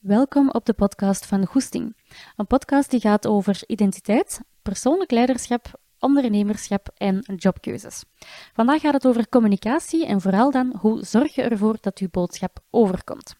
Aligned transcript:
Welkom 0.00 0.50
op 0.50 0.64
de 0.66 0.72
podcast 0.72 1.26
van 1.26 1.46
Goesting. 1.46 1.96
Een 2.36 2.46
podcast 2.46 2.90
die 2.90 3.00
gaat 3.00 3.26
over 3.26 3.62
identiteit, 3.66 4.40
persoonlijk 4.62 5.10
leiderschap, 5.10 5.80
ondernemerschap 5.98 6.88
en 6.96 7.22
jobkeuzes. 7.36 8.04
Vandaag 8.52 8.80
gaat 8.80 8.92
het 8.92 9.06
over 9.06 9.28
communicatie 9.28 10.06
en 10.06 10.20
vooral 10.20 10.50
dan 10.50 10.74
hoe 10.78 11.04
zorg 11.04 11.34
je 11.34 11.42
ervoor 11.42 11.76
dat 11.80 11.98
je 11.98 12.08
boodschap 12.10 12.58
overkomt. 12.70 13.34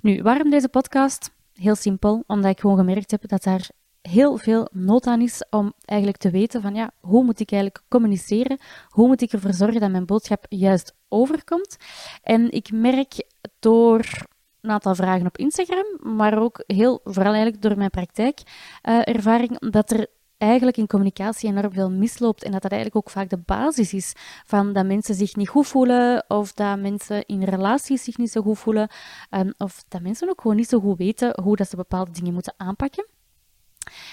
Nu, 0.00 0.22
waarom 0.22 0.50
deze 0.50 0.68
podcast? 0.68 1.30
Heel 1.52 1.74
simpel, 1.74 2.24
omdat 2.26 2.50
ik 2.50 2.60
gewoon 2.60 2.76
gemerkt 2.76 3.10
heb 3.10 3.28
dat 3.28 3.42
daar 3.42 3.70
heel 4.02 4.36
veel 4.36 4.68
nood 4.72 5.06
aan 5.06 5.20
is 5.20 5.44
om 5.50 5.72
eigenlijk 5.84 6.18
te 6.18 6.30
weten 6.30 6.62
van 6.62 6.74
ja, 6.74 6.90
hoe 7.00 7.24
moet 7.24 7.40
ik 7.40 7.52
eigenlijk 7.52 7.84
communiceren? 7.88 8.58
Hoe 8.88 9.06
moet 9.06 9.22
ik 9.22 9.32
ervoor 9.32 9.54
zorgen 9.54 9.80
dat 9.80 9.90
mijn 9.90 10.06
boodschap 10.06 10.46
juist 10.48 10.94
overkomt? 11.08 11.76
En 12.22 12.50
ik 12.50 12.72
merk 12.72 13.26
door 13.58 14.30
een 14.62 14.70
aantal 14.70 14.94
vragen 14.94 15.26
op 15.26 15.38
Instagram, 15.38 16.16
maar 16.16 16.38
ook 16.38 16.62
heel, 16.66 17.00
vooral 17.04 17.32
eigenlijk 17.32 17.62
door 17.62 17.76
mijn 17.76 17.90
praktijkervaring, 17.90 19.50
uh, 19.60 19.70
dat 19.70 19.90
er 19.90 20.06
eigenlijk 20.38 20.76
in 20.76 20.86
communicatie 20.86 21.48
enorm 21.48 21.72
veel 21.72 21.90
misloopt 21.90 22.44
en 22.44 22.52
dat 22.52 22.62
dat 22.62 22.70
eigenlijk 22.72 23.06
ook 23.06 23.12
vaak 23.12 23.30
de 23.30 23.42
basis 23.46 23.92
is 23.92 24.12
van 24.46 24.72
dat 24.72 24.86
mensen 24.86 25.14
zich 25.14 25.36
niet 25.36 25.48
goed 25.48 25.66
voelen 25.66 26.24
of 26.28 26.52
dat 26.52 26.80
mensen 26.80 27.26
in 27.26 27.42
relaties 27.42 28.04
zich 28.04 28.16
niet 28.16 28.30
zo 28.30 28.42
goed 28.42 28.58
voelen 28.58 28.88
um, 29.30 29.52
of 29.58 29.84
dat 29.88 30.00
mensen 30.02 30.28
ook 30.28 30.40
gewoon 30.40 30.56
niet 30.56 30.68
zo 30.68 30.80
goed 30.80 30.98
weten 30.98 31.40
hoe 31.42 31.56
dat 31.56 31.68
ze 31.68 31.76
bepaalde 31.76 32.10
dingen 32.10 32.32
moeten 32.32 32.54
aanpakken. 32.56 33.06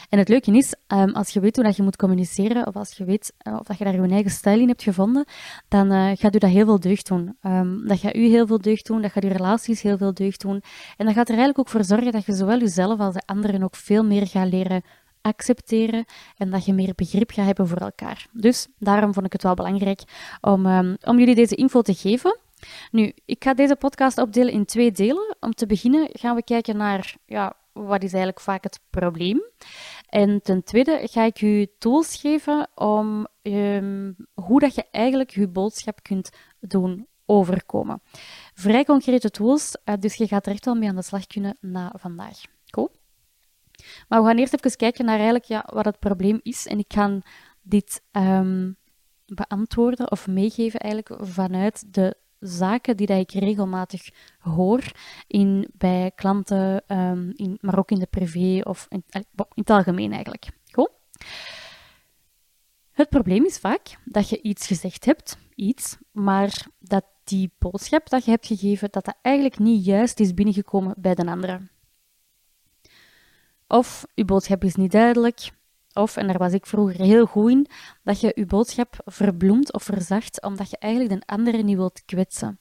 En 0.10 0.18
het 0.20 0.30
leuke 0.30 0.52
is, 0.52 0.76
um, 0.88 1.14
als 1.14 1.30
je 1.30 1.40
weet 1.40 1.56
hoe 1.56 1.66
dat 1.66 1.76
je 1.76 1.84
moet 1.84 1.96
communiceren, 1.96 2.68
of 2.68 2.76
als 2.76 2.98
je 2.98 3.04
weet 3.04 3.34
uh, 3.48 3.54
of 3.60 3.66
dat 3.66 3.78
je 3.78 3.84
daar 3.84 4.02
je 4.02 4.08
eigen 4.08 4.32
stijl 4.32 4.60
in 4.60 4.68
hebt 4.68 4.84
gevonden, 4.84 5.26
dan 5.68 5.92
uh, 5.92 6.12
gaat 6.14 6.36
u 6.36 6.38
dat 6.38 6.50
heel 6.50 6.66
veel 6.66 6.80
deugd 6.80 7.08
doen. 7.08 7.38
Um, 7.42 7.88
dat 7.88 8.00
gaat 8.00 8.16
u 8.16 8.28
heel 8.28 8.48
veel 8.48 8.62
deugd 8.62 8.86
doen, 8.86 9.02
dat 9.02 9.12
gaat 9.12 9.24
uw 9.24 9.30
relaties 9.30 9.82
heel 9.82 9.98
veel 9.98 10.14
deugd 10.14 10.42
doen. 10.42 10.62
En 10.98 11.06
dat 11.06 11.16
gaat 11.16 11.30
er 11.30 11.36
eigenlijk 11.36 11.60
ook 11.60 11.70
voor 11.70 11.84
zorgen 11.84 12.12
dat 12.12 12.26
je 12.26 12.34
zowel 12.34 12.60
jezelf 12.60 13.00
als 13.00 13.14
de 13.14 13.24
anderen 13.26 13.64
ook 13.64 13.76
veel 13.76 14.04
meer 14.04 14.28
gaat 14.28 14.50
leren 14.52 14.84
accepteren 15.22 16.06
en 16.38 16.50
dat 16.50 16.66
je 16.66 16.74
meer 16.74 16.94
begrip 16.96 17.32
gaat 17.32 17.46
hebben 17.46 17.68
voor 17.68 17.78
elkaar. 17.78 18.28
Dus 18.32 18.68
daarom 18.78 19.14
vond 19.14 19.26
ik 19.26 19.32
het 19.32 19.44
wel 19.44 19.54
belangrijk 19.54 20.02
om, 20.42 20.66
um, 20.66 20.98
om 21.02 21.20
jullie 21.20 21.36
deze 21.36 21.56
info 21.56 21.82
te 21.82 21.94
geven. 21.94 22.38
Nu, 22.92 23.14
ik 23.26 23.44
ga 23.44 23.54
deze 23.54 23.76
podcast 23.76 24.18
opdelen 24.18 24.54
in 24.54 24.66
twee 24.66 24.92
delen. 24.92 25.36
Om 25.40 25.54
te 25.54 25.66
beginnen 25.66 26.10
gaan 26.12 26.36
we 26.36 26.44
kijken 26.44 26.78
naar 26.78 27.16
ja, 27.26 27.54
wat 27.86 28.04
is 28.04 28.14
eigenlijk 28.14 28.40
vaak 28.40 28.64
het 28.64 28.80
probleem. 28.90 29.42
En 30.10 30.42
ten 30.42 30.64
tweede 30.64 31.00
ga 31.04 31.24
ik 31.24 31.42
u 31.42 31.68
tools 31.78 32.16
geven 32.16 32.68
om 32.76 33.28
um, 33.42 34.16
hoe 34.34 34.60
dat 34.60 34.76
je 34.76 34.86
eigenlijk 34.92 35.30
je 35.30 35.48
boodschap 35.48 36.04
kunt 36.04 36.30
doen 36.60 37.08
overkomen. 37.26 38.02
Vrij 38.54 38.86
concrete 38.86 39.30
tools, 39.30 39.76
uh, 39.86 39.96
dus 40.00 40.16
je 40.16 40.28
gaat 40.28 40.46
er 40.46 40.52
echt 40.52 40.66
wel 40.66 40.76
mee 40.76 40.90
aan 40.90 40.96
de 40.96 41.02
slag 41.02 41.28
kunnen 41.28 41.58
na 41.62 41.94
vandaag. 41.98 42.42
Cool? 42.70 42.92
Maar 44.08 44.22
we 44.22 44.28
gaan 44.28 44.38
eerst 44.38 44.54
even 44.54 44.78
kijken 44.78 45.06
naar 45.06 45.16
eigenlijk, 45.16 45.46
ja, 45.46 45.70
wat 45.74 45.86
het 45.86 46.00
probleem 46.00 46.40
is. 46.44 46.68
En 46.68 46.80
ik 46.80 46.94
ga 46.94 47.22
dit 47.62 48.02
um, 48.12 48.78
beantwoorden 49.26 50.12
of 50.12 50.28
meegeven 50.28 50.80
eigenlijk 50.80 51.26
vanuit 51.30 51.94
de 51.94 52.16
zaken 52.40 52.98
die 52.98 53.08
dat 53.08 53.20
ik 53.20 53.32
regelmatig 53.32 54.10
hoor 54.40 54.92
in, 55.28 55.68
bij 55.74 56.12
klanten, 56.16 56.84
um, 56.88 57.34
in, 57.36 57.58
maar 57.62 57.78
ook 57.78 57.92
in 57.92 58.00
de 58.00 58.08
privé 58.10 58.62
of 58.64 58.86
in, 58.90 59.04
in 59.10 59.26
het 59.54 59.70
algemeen 59.70 60.12
eigenlijk. 60.12 60.48
Goed? 60.72 60.92
Het 62.92 63.10
probleem 63.10 63.46
is 63.46 63.58
vaak 63.58 63.98
dat 64.06 64.30
je 64.30 64.42
iets 64.42 64.68
gezegd 64.68 65.06
hebt, 65.06 65.38
iets, 65.56 65.98
maar 66.12 66.68
dat 66.80 67.06
die 67.24 67.52
boodschap 67.58 68.10
dat 68.10 68.26
je 68.26 68.32
hebt 68.32 68.48
gegeven, 68.48 68.88
dat 68.92 69.06
dat 69.06 69.18
eigenlijk 69.22 69.60
niet 69.60 69.86
juist 69.86 70.20
is 70.20 70.34
binnengekomen 70.34 70.96
bij 70.98 71.16
de 71.16 71.26
andere. 71.26 71.62
Of 73.68 74.06
je 74.14 74.26
boodschap 74.26 74.64
is 74.64 74.76
niet 74.76 74.92
duidelijk, 74.92 75.50
of, 75.94 76.18
en 76.18 76.28
daar 76.28 76.38
was 76.38 76.54
ik 76.54 76.66
vroeger 76.66 77.02
heel 77.02 77.26
goed 77.26 77.52
in, 77.52 77.68
dat 78.04 78.20
je 78.20 78.32
je 78.36 78.46
boodschap 78.46 78.96
verbloemt 79.06 79.74
of 79.74 79.84
verzacht, 79.84 80.42
omdat 80.42 80.70
je 80.70 80.78
eigenlijk 80.78 81.14
de 81.14 81.34
andere 81.34 81.58
niet 81.58 81.78
wilt 81.78 82.06
kwetsen. 82.06 82.60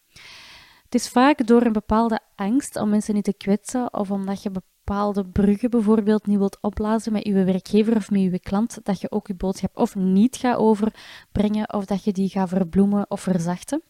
Het 0.84 0.94
is 0.94 1.08
vaak 1.08 1.47
door 1.47 1.62
een 1.62 1.72
bepaalde 1.72 2.20
angst 2.34 2.76
om 2.76 2.88
mensen 2.88 3.14
niet 3.14 3.25
te 3.25 3.32
kwetsen, 3.32 3.94
of 3.94 4.10
omdat 4.10 4.42
je 4.42 4.50
bepaalde 4.50 5.26
bruggen 5.26 5.70
bijvoorbeeld 5.70 6.26
niet 6.26 6.38
wilt 6.38 6.58
opblazen 6.60 7.12
met 7.12 7.26
je 7.26 7.44
werkgever 7.44 7.97
of 7.97 8.10
met 8.10 8.20
je 8.20 8.38
klant, 8.38 8.78
dat 8.82 9.00
je 9.00 9.10
ook 9.10 9.26
je 9.26 9.34
boodschap 9.34 9.76
of 9.76 9.94
niet 9.94 10.36
gaat 10.36 10.56
overbrengen, 10.56 11.72
of 11.72 11.84
dat 11.84 12.04
je 12.04 12.12
die 12.12 12.28
gaat 12.28 12.48
verbloemen 12.48 13.10
of 13.10 13.20
verzachten. 13.20 13.82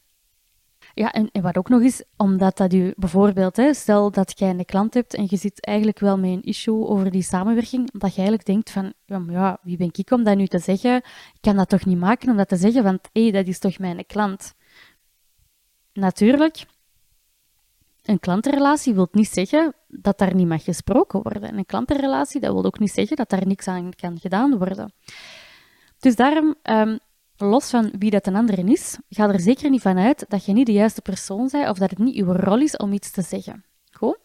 Ja, 0.94 1.12
en, 1.12 1.30
wat 1.42 1.56
ook 1.56 1.68
nog 1.68 1.82
is, 1.82 2.04
omdat 2.16 2.56
dat 2.56 2.72
u 2.72 2.92
bijvoorbeeld, 2.96 3.56
hè, 3.56 3.74
stel 3.74 4.10
dat 4.10 4.38
jij 4.38 4.50
een 4.50 4.64
klant 4.64 4.94
hebt 4.94 5.14
en 5.14 5.26
je 5.28 5.36
zit 5.36 5.64
eigenlijk 5.64 5.98
wel 5.98 6.18
met 6.18 6.30
een 6.30 6.42
issue 6.42 6.86
over 6.86 7.10
die 7.10 7.22
samenwerking, 7.22 7.90
dat 7.92 8.10
je 8.10 8.16
eigenlijk 8.16 8.46
denkt 8.46 8.70
van, 8.70 8.92
ja, 9.28 9.58
wie 9.62 9.76
ben 9.76 9.90
ik 9.92 10.10
om 10.10 10.24
dat 10.24 10.36
nu 10.36 10.46
te 10.46 10.58
zeggen? 10.58 10.96
Ik 10.96 11.40
kan 11.40 11.56
dat 11.56 11.68
toch 11.68 11.84
niet 11.84 11.98
maken 11.98 12.30
om 12.30 12.36
dat 12.36 12.48
te 12.48 12.56
zeggen, 12.56 12.82
want 12.82 13.08
hé, 13.12 13.22
hey, 13.22 13.30
dat 13.30 13.46
is 13.46 13.58
toch 13.58 13.78
mijn 13.78 14.06
klant. 14.06 14.54
Natuurlijk, 15.92 16.66
een 18.02 18.20
klantenrelatie 18.20 18.94
wil 18.94 19.08
niet 19.12 19.28
zeggen 19.28 19.74
dat 19.88 20.18
daar 20.18 20.34
niet 20.34 20.46
mag 20.46 20.64
gesproken 20.64 21.22
worden. 21.22 21.42
En 21.42 21.58
een 21.58 21.66
klantenrelatie, 21.66 22.40
dat 22.40 22.52
wil 22.52 22.64
ook 22.64 22.78
niet 22.78 22.92
zeggen 22.92 23.16
dat 23.16 23.30
daar 23.30 23.46
niks 23.46 23.68
aan 23.68 23.94
kan 23.94 24.18
gedaan 24.20 24.58
worden. 24.58 24.92
Dus 25.98 26.16
daarom 26.16 26.54
um, 26.62 26.98
los 27.38 27.70
van 27.70 27.92
wie 27.98 28.10
dat 28.10 28.26
een 28.26 28.36
ander 28.36 28.70
is, 28.70 28.98
ga 29.08 29.28
er 29.28 29.40
zeker 29.40 29.70
niet 29.70 29.82
van 29.82 29.98
uit 29.98 30.24
dat 30.28 30.44
je 30.44 30.52
niet 30.52 30.66
de 30.66 30.72
juiste 30.72 31.02
persoon 31.02 31.48
bent 31.52 31.68
of 31.68 31.78
dat 31.78 31.90
het 31.90 31.98
niet 31.98 32.16
uw 32.16 32.32
rol 32.32 32.60
is 32.60 32.76
om 32.76 32.92
iets 32.92 33.10
te 33.10 33.22
zeggen. 33.22 33.64
Goed? 33.90 34.18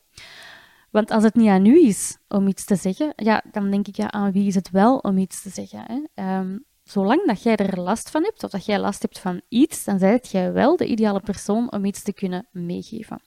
Want 0.92 1.12
als 1.12 1.24
het 1.24 1.36
niet 1.36 1.50
aan 1.50 1.66
u 1.66 1.88
is 1.88 2.18
om 2.28 2.48
iets 2.48 2.66
te 2.66 2.76
zeggen, 2.76 3.14
ja, 3.16 3.44
dan 3.52 3.72
denk 3.72 3.88
ik, 3.88 3.96
ja, 3.96 4.12
aan 4.12 4.32
wie 4.32 4.48
is 4.48 4.56
het 4.56 4.70
wel 4.70 4.98
om 4.98 5.18
iets 5.18 5.42
te 5.42 5.50
zeggen? 5.50 6.08
Hè? 6.16 6.40
Um, 6.40 6.66
zolang 6.84 7.26
dat 7.26 7.44
jij 7.44 7.56
er 7.56 7.80
last 7.80 8.10
van 8.10 8.24
hebt, 8.24 8.44
of 8.44 8.50
dat 8.50 8.66
jij 8.66 8.80
last 8.80 9.02
hebt 9.02 9.20
van 9.20 9.42
iets, 9.50 9.84
dan 9.84 10.00
zijt 10.00 10.32
jij 10.32 10.52
wel 10.52 10.78
de 10.78 10.86
ideale 10.86 11.20
persoon 11.20 11.72
om 11.72 11.86
iets 11.86 12.04
te 12.04 12.14
kunnen 12.14 12.48
meegeven. 12.52 13.22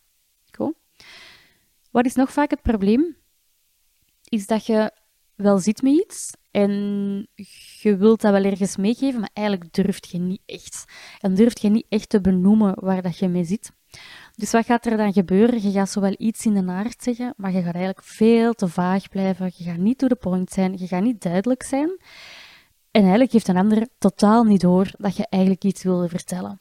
Goed? 0.56 0.74
Wat 1.90 2.04
is 2.04 2.14
nog 2.14 2.32
vaak 2.32 2.50
het 2.50 2.62
probleem? 2.62 3.16
Is 4.24 4.46
dat 4.46 4.66
je 4.66 4.92
wel 5.34 5.58
zit 5.58 5.82
met 5.82 5.92
iets 5.92 6.32
en 6.56 7.28
je 7.80 7.96
wilt 7.96 8.20
dat 8.20 8.32
wel 8.32 8.44
ergens 8.44 8.76
meegeven, 8.76 9.20
maar 9.20 9.30
eigenlijk 9.32 9.72
durft 9.72 10.10
je 10.10 10.18
niet 10.18 10.40
echt. 10.46 10.84
En 11.20 11.34
durft 11.34 11.60
je 11.60 11.68
niet 11.68 11.86
echt 11.88 12.08
te 12.08 12.20
benoemen 12.20 12.74
waar 12.80 13.02
dat 13.02 13.18
je 13.18 13.28
mee 13.28 13.44
zit. 13.44 13.72
Dus 14.34 14.50
wat 14.50 14.64
gaat 14.64 14.86
er 14.86 14.96
dan 14.96 15.12
gebeuren? 15.12 15.62
Je 15.62 15.70
gaat 15.70 15.90
zowel 15.90 16.14
iets 16.18 16.46
in 16.46 16.54
de 16.54 16.60
naart 16.60 17.02
zeggen, 17.02 17.34
maar 17.36 17.50
je 17.50 17.62
gaat 17.62 17.74
eigenlijk 17.74 18.04
veel 18.04 18.52
te 18.52 18.68
vaag 18.68 19.08
blijven. 19.08 19.52
Je 19.56 19.64
gaat 19.64 19.76
niet 19.76 19.98
to 19.98 20.06
the 20.06 20.16
point 20.16 20.50
zijn, 20.50 20.78
je 20.78 20.86
gaat 20.86 21.02
niet 21.02 21.22
duidelijk 21.22 21.62
zijn. 21.62 21.88
En 22.90 23.00
eigenlijk 23.00 23.32
heeft 23.32 23.48
een 23.48 23.56
ander 23.56 23.88
totaal 23.98 24.44
niet 24.44 24.60
door 24.60 24.90
dat 24.98 25.16
je 25.16 25.26
eigenlijk 25.28 25.64
iets 25.64 25.82
wilde 25.82 26.08
vertellen 26.08 26.60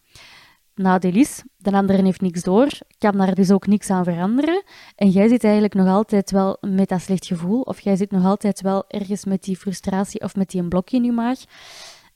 nadeel 0.75 1.13
is, 1.13 1.43
de 1.57 1.71
andere 1.71 2.03
heeft 2.03 2.21
niks 2.21 2.43
door, 2.43 2.67
kan 2.97 3.17
daar 3.17 3.35
dus 3.35 3.51
ook 3.51 3.67
niks 3.67 3.89
aan 3.89 4.03
veranderen. 4.03 4.63
En 4.95 5.09
jij 5.09 5.27
zit 5.27 5.43
eigenlijk 5.43 5.73
nog 5.73 5.87
altijd 5.87 6.31
wel 6.31 6.57
met 6.61 6.89
dat 6.89 7.01
slecht 7.01 7.25
gevoel, 7.25 7.61
of 7.61 7.79
jij 7.79 7.95
zit 7.95 8.11
nog 8.11 8.25
altijd 8.25 8.61
wel 8.61 8.83
ergens 8.87 9.25
met 9.25 9.43
die 9.43 9.57
frustratie 9.57 10.21
of 10.21 10.35
met 10.35 10.49
die 10.49 10.61
een 10.61 10.69
blokje 10.69 10.97
in 10.97 11.03
je 11.03 11.11
maag. 11.11 11.39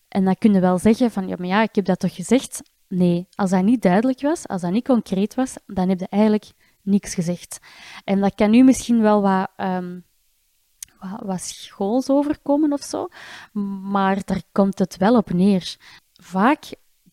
En 0.08 0.25
dan 0.25 0.36
kun 0.38 0.53
je 0.53 0.59
wel 0.59 0.78
zeggen 0.78 1.12
van, 1.12 1.28
ja, 1.28 1.36
maar 1.38 1.47
ja, 1.47 1.62
ik 1.62 1.75
heb 1.75 1.86
dat 1.86 2.00
toch 2.00 2.16
gezegd? 2.16 2.62
Nee, 2.88 3.28
als 3.36 3.50
dat 3.50 3.64
niet 3.64 3.81
duidelijk 3.81 4.22
was, 4.22 4.47
als 4.47 4.62
dat 4.62 4.72
niet 4.72 4.88
concreet 4.88 5.36
was, 5.36 5.56
dan 5.66 5.90
heb 5.90 6.00
je 6.00 6.08
eigenlijk 6.09 6.52
niks 6.81 7.14
gezegd. 7.14 7.59
En 8.03 8.20
dat 8.20 8.36
kan 8.36 8.50
nu 8.50 8.64
misschien 8.64 9.02
wel 9.02 9.22
wat, 9.22 9.50
um, 9.58 10.03
wat, 11.00 11.22
wat 11.22 11.41
schools 11.41 12.09
overkomen 12.09 12.74
of 12.74 12.81
zo, 12.81 13.08
maar 13.91 14.22
daar 14.26 14.41
komt 14.52 14.80
het 14.80 14.97
wel 14.97 15.16
op 15.16 15.34
neer. 15.34 15.76
Vaak 16.14 16.64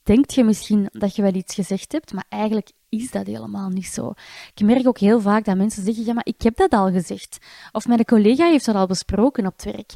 denkt 0.06 0.34
je 0.34 0.44
misschien 0.44 0.88
dat 0.92 1.16
je 1.16 1.22
wel 1.22 1.34
iets 1.34 1.54
gezegd 1.54 1.92
hebt, 1.92 2.12
maar 2.12 2.24
eigenlijk 2.28 2.70
is 2.88 3.10
dat 3.10 3.26
helemaal 3.26 3.68
niet 3.68 3.86
zo. 3.86 4.12
Ik 4.54 4.64
merk 4.64 4.86
ook 4.86 4.98
heel 4.98 5.20
vaak 5.20 5.44
dat 5.44 5.56
mensen 5.56 5.84
zeggen, 5.84 6.04
ja, 6.04 6.12
maar 6.12 6.26
ik 6.26 6.42
heb 6.42 6.56
dat 6.56 6.72
al 6.72 6.90
gezegd. 6.90 7.38
Of 7.72 7.86
mijn 7.86 8.04
collega 8.04 8.50
heeft 8.50 8.64
dat 8.64 8.74
al 8.74 8.86
besproken 8.86 9.46
op 9.46 9.52
het 9.52 9.64
werk. 9.64 9.94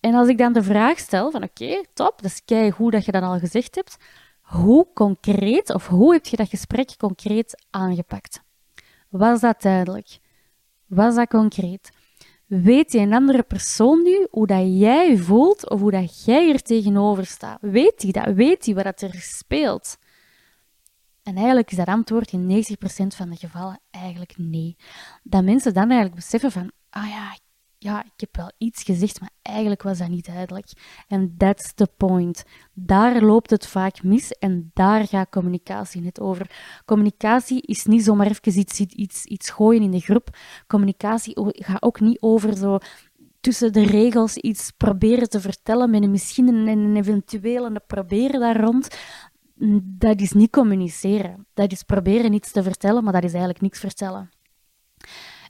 En 0.00 0.14
als 0.14 0.28
ik 0.28 0.38
dan 0.38 0.52
de 0.52 0.62
vraag 0.62 0.98
stel 0.98 1.30
van, 1.30 1.42
oké, 1.42 1.82
top, 1.94 2.22
dat 2.22 2.30
is 2.30 2.44
kei 2.44 2.70
goed 2.70 2.92
dat 2.92 3.04
je 3.04 3.12
dat 3.12 3.22
al 3.22 3.38
gezegd 3.38 3.74
hebt. 3.74 3.96
Hoe 4.40 4.86
concreet, 4.94 5.74
of 5.74 5.86
hoe 5.86 6.12
heb 6.12 6.26
je 6.26 6.36
dat 6.36 6.48
gesprek 6.48 6.96
concreet 6.96 7.64
aangepakt? 7.70 8.42
Was 9.08 9.40
dat 9.40 9.62
duidelijk? 9.62 10.18
Was 10.86 11.14
dat 11.14 11.28
concreet? 11.28 11.90
Weet 12.60 12.90
die 12.90 13.00
een 13.00 13.12
andere 13.12 13.42
persoon 13.42 14.02
nu 14.02 14.26
hoe 14.30 14.46
dat 14.46 14.78
jij 14.78 15.16
voelt 15.16 15.70
of 15.70 15.80
hoe 15.80 15.90
dat 15.90 16.24
jij 16.24 16.52
er 16.52 16.62
tegenover 16.62 17.26
staat? 17.26 17.58
Weet 17.60 18.02
hij 18.02 18.12
dat? 18.12 18.34
Weet 18.34 18.64
hij 18.64 18.74
wat 18.74 19.00
er 19.00 19.14
speelt? 19.14 19.98
En 21.22 21.36
eigenlijk 21.36 21.70
is 21.70 21.76
dat 21.76 21.86
antwoord 21.86 22.32
in 22.32 22.64
90% 22.64 22.66
van 23.06 23.30
de 23.30 23.36
gevallen 23.36 23.80
eigenlijk 23.90 24.34
nee. 24.36 24.76
Dat 25.22 25.44
mensen 25.44 25.74
dan 25.74 25.82
eigenlijk 25.82 26.14
beseffen 26.14 26.50
van, 26.50 26.70
ah 26.90 27.08
ja, 27.08 27.36
ja, 27.82 28.04
ik 28.04 28.12
heb 28.20 28.36
wel 28.36 28.52
iets 28.58 28.82
gezegd, 28.82 29.20
maar 29.20 29.30
eigenlijk 29.42 29.82
was 29.82 29.98
dat 29.98 30.08
niet 30.08 30.26
duidelijk. 30.26 30.66
En 31.08 31.34
that's 31.36 31.72
the 31.74 31.88
point. 31.96 32.44
Daar 32.72 33.22
loopt 33.22 33.50
het 33.50 33.66
vaak 33.66 34.02
mis 34.02 34.30
en 34.32 34.70
daar 34.74 35.06
gaat 35.06 35.30
communicatie 35.30 36.00
net 36.00 36.20
over. 36.20 36.50
Communicatie 36.84 37.62
is 37.62 37.84
niet 37.84 38.04
zomaar 38.04 38.26
even 38.26 38.58
iets, 38.58 38.80
iets, 38.80 39.24
iets 39.24 39.50
gooien 39.50 39.82
in 39.82 39.90
de 39.90 40.00
groep. 40.00 40.36
Communicatie 40.66 41.34
gaat 41.36 41.82
ook 41.82 42.00
niet 42.00 42.20
over 42.20 42.56
zo 42.56 42.78
tussen 43.40 43.72
de 43.72 43.86
regels 43.86 44.36
iets 44.36 44.70
proberen 44.70 45.28
te 45.28 45.40
vertellen 45.40 45.90
met 45.90 46.02
een 46.02 46.10
misschien 46.10 46.48
een, 46.48 46.66
een 46.66 46.96
eventuele 46.96 47.82
proberen 47.86 48.40
daar 48.40 48.60
rond. 48.60 48.96
Dat 49.82 50.20
is 50.20 50.32
niet 50.32 50.50
communiceren. 50.50 51.46
Dat 51.54 51.72
is 51.72 51.82
proberen 51.82 52.32
iets 52.32 52.52
te 52.52 52.62
vertellen, 52.62 53.04
maar 53.04 53.12
dat 53.12 53.24
is 53.24 53.30
eigenlijk 53.30 53.60
niks 53.60 53.78
vertellen. 53.78 54.30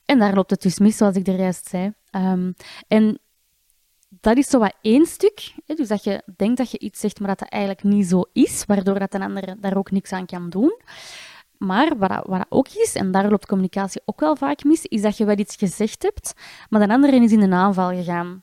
En 0.05 0.19
daar 0.19 0.35
loopt 0.35 0.51
het 0.51 0.63
dus 0.63 0.79
mis, 0.79 0.97
zoals 0.97 1.17
ik 1.17 1.27
er 1.27 1.39
juist 1.39 1.69
zei. 1.69 1.93
Um, 2.17 2.55
en 2.89 3.19
dat 4.09 4.37
is 4.37 4.49
zo 4.49 4.67
één 4.81 5.07
stuk. 5.07 5.55
Hè, 5.67 5.75
dus 5.75 5.89
dat 5.89 6.05
je 6.05 6.23
denkt 6.37 6.57
dat 6.57 6.71
je 6.71 6.79
iets 6.79 7.01
zegt, 7.01 7.19
maar 7.19 7.29
dat 7.29 7.39
dat 7.39 7.49
eigenlijk 7.49 7.83
niet 7.83 8.07
zo 8.07 8.25
is, 8.33 8.65
waardoor 8.67 8.99
dat 8.99 9.15
een 9.15 9.23
ander 9.23 9.61
daar 9.61 9.77
ook 9.77 9.91
niks 9.91 10.13
aan 10.13 10.27
kan 10.27 10.51
doen. 10.51 10.81
Maar 11.59 11.97
wat, 11.99 12.09
dat, 12.09 12.27
wat 12.27 12.47
ook 12.49 12.69
is, 12.69 12.95
en 12.95 13.11
daar 13.11 13.31
loopt 13.31 13.47
communicatie 13.47 14.03
ook 14.05 14.21
wel 14.21 14.37
vaak 14.37 14.65
mis, 14.65 14.87
is 14.87 15.03
dat 15.03 15.17
je 15.17 15.25
wel 15.25 15.39
iets 15.39 15.57
gezegd 15.57 16.03
hebt, 16.03 16.33
maar 16.69 16.87
de 16.87 16.93
andere 16.93 17.17
is 17.17 17.33
in 17.33 17.43
een 17.43 17.53
aanval 17.53 17.89
gegaan. 17.91 18.43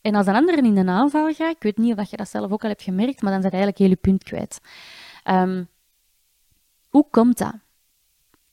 En 0.00 0.14
als 0.14 0.26
een 0.26 0.34
ander 0.34 0.58
in 0.58 0.76
een 0.76 0.88
aanval 0.88 1.32
gaat, 1.32 1.54
ik 1.54 1.62
weet 1.62 1.76
niet 1.76 1.98
of 1.98 2.10
je 2.10 2.16
dat 2.16 2.28
zelf 2.28 2.50
ook 2.50 2.62
al 2.62 2.68
hebt 2.68 2.82
gemerkt, 2.82 3.22
maar 3.22 3.32
dan 3.32 3.42
zit 3.42 3.52
eigenlijk 3.52 3.80
heel 3.80 3.88
je 3.88 3.96
punt 3.96 4.24
kwijt. 4.24 4.60
Um, 5.24 5.68
hoe 6.88 7.06
komt 7.10 7.38
dat? 7.38 7.54